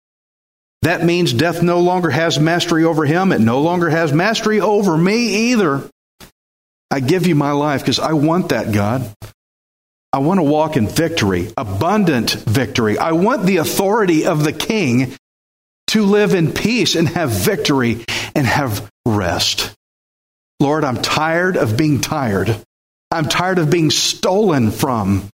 That 0.82 1.04
means 1.04 1.32
death 1.32 1.62
no 1.62 1.80
longer 1.80 2.08
has 2.08 2.38
mastery 2.38 2.84
over 2.84 3.04
him. 3.04 3.32
It 3.32 3.40
no 3.40 3.60
longer 3.60 3.90
has 3.90 4.12
mastery 4.12 4.60
over 4.60 4.96
me 4.96 5.50
either. 5.52 5.88
I 6.90 7.00
give 7.00 7.26
you 7.26 7.34
my 7.34 7.52
life 7.52 7.82
because 7.82 7.98
I 7.98 8.12
want 8.12 8.50
that, 8.50 8.72
God. 8.72 9.12
I 10.12 10.18
want 10.18 10.38
to 10.38 10.44
walk 10.44 10.76
in 10.76 10.88
victory, 10.88 11.52
abundant 11.56 12.30
victory. 12.30 12.96
I 12.96 13.12
want 13.12 13.44
the 13.44 13.58
authority 13.58 14.24
of 14.24 14.44
the 14.44 14.54
King 14.54 15.14
to 15.88 16.02
live 16.02 16.32
in 16.32 16.52
peace 16.52 16.94
and 16.94 17.08
have 17.08 17.30
victory 17.30 18.04
and 18.38 18.46
have 18.46 18.88
rest. 19.04 19.74
Lord, 20.60 20.84
I'm 20.84 21.02
tired 21.02 21.56
of 21.56 21.76
being 21.76 22.00
tired. 22.00 22.56
I'm 23.10 23.28
tired 23.28 23.58
of 23.58 23.68
being 23.68 23.90
stolen 23.90 24.70
from. 24.70 25.28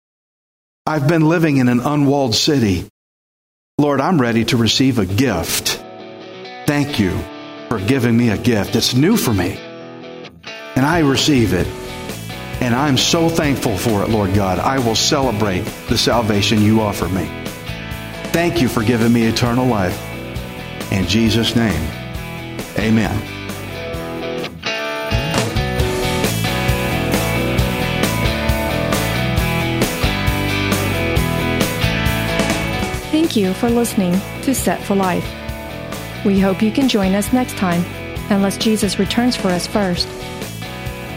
I've 0.85 1.07
been 1.07 1.27
living 1.27 1.57
in 1.57 1.67
an 1.67 1.81
unwalled 1.81 2.33
city. 2.33 2.87
Lord, 3.77 3.99
I'm 3.99 4.21
ready 4.21 4.45
to 4.45 4.57
receive 4.57 4.99
a 4.99 5.05
gift. 5.05 5.83
Thank 6.65 6.97
you 6.97 7.11
for 7.67 7.77
giving 7.77 8.15
me 8.15 8.29
a 8.29 8.37
gift. 8.37 8.77
It's 8.77 8.93
new 8.93 9.17
for 9.17 9.33
me. 9.33 9.57
And 10.77 10.85
I 10.85 10.99
receive 10.99 11.51
it. 11.51 11.67
And 12.61 12.73
I'm 12.73 12.97
so 12.97 13.27
thankful 13.27 13.77
for 13.77 14.01
it, 14.03 14.09
Lord 14.09 14.33
God. 14.33 14.59
I 14.59 14.79
will 14.79 14.95
celebrate 14.95 15.65
the 15.89 15.97
salvation 15.97 16.61
you 16.61 16.79
offer 16.79 17.09
me. 17.09 17.25
Thank 18.31 18.61
you 18.61 18.69
for 18.69 18.81
giving 18.81 19.11
me 19.11 19.23
eternal 19.23 19.65
life. 19.65 19.99
In 20.89 21.05
Jesus' 21.05 21.53
name, 21.55 22.02
amen. 22.79 23.21
Thank 33.11 33.35
you 33.35 33.53
for 33.53 33.69
listening 33.69 34.13
to 34.43 34.53
Set 34.53 34.83
for 34.83 34.95
Life. 34.95 35.25
We 36.25 36.39
hope 36.39 36.61
you 36.61 36.71
can 36.71 36.87
join 36.87 37.15
us 37.15 37.33
next 37.33 37.57
time, 37.57 37.83
unless 38.29 38.57
Jesus 38.57 38.99
returns 38.99 39.35
for 39.35 39.49
us 39.49 39.67
first. 39.67 40.07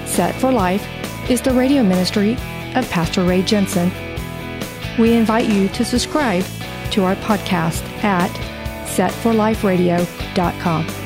Set 0.07 0.35
for 0.35 0.51
Life 0.51 0.85
is 1.31 1.43
the 1.43 1.53
radio 1.53 1.83
ministry 1.83 2.33
of 2.75 2.89
Pastor 2.91 3.23
Ray 3.23 3.43
Jensen. 3.43 3.91
We 4.99 5.13
invite 5.15 5.49
you 5.49 5.69
to 5.69 5.85
subscribe 5.85 6.45
to 6.93 7.05
our 7.05 7.17
podcast 7.17 7.83
at 8.03 8.31
setforliferadio.com. 8.87 11.06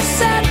said 0.00 0.47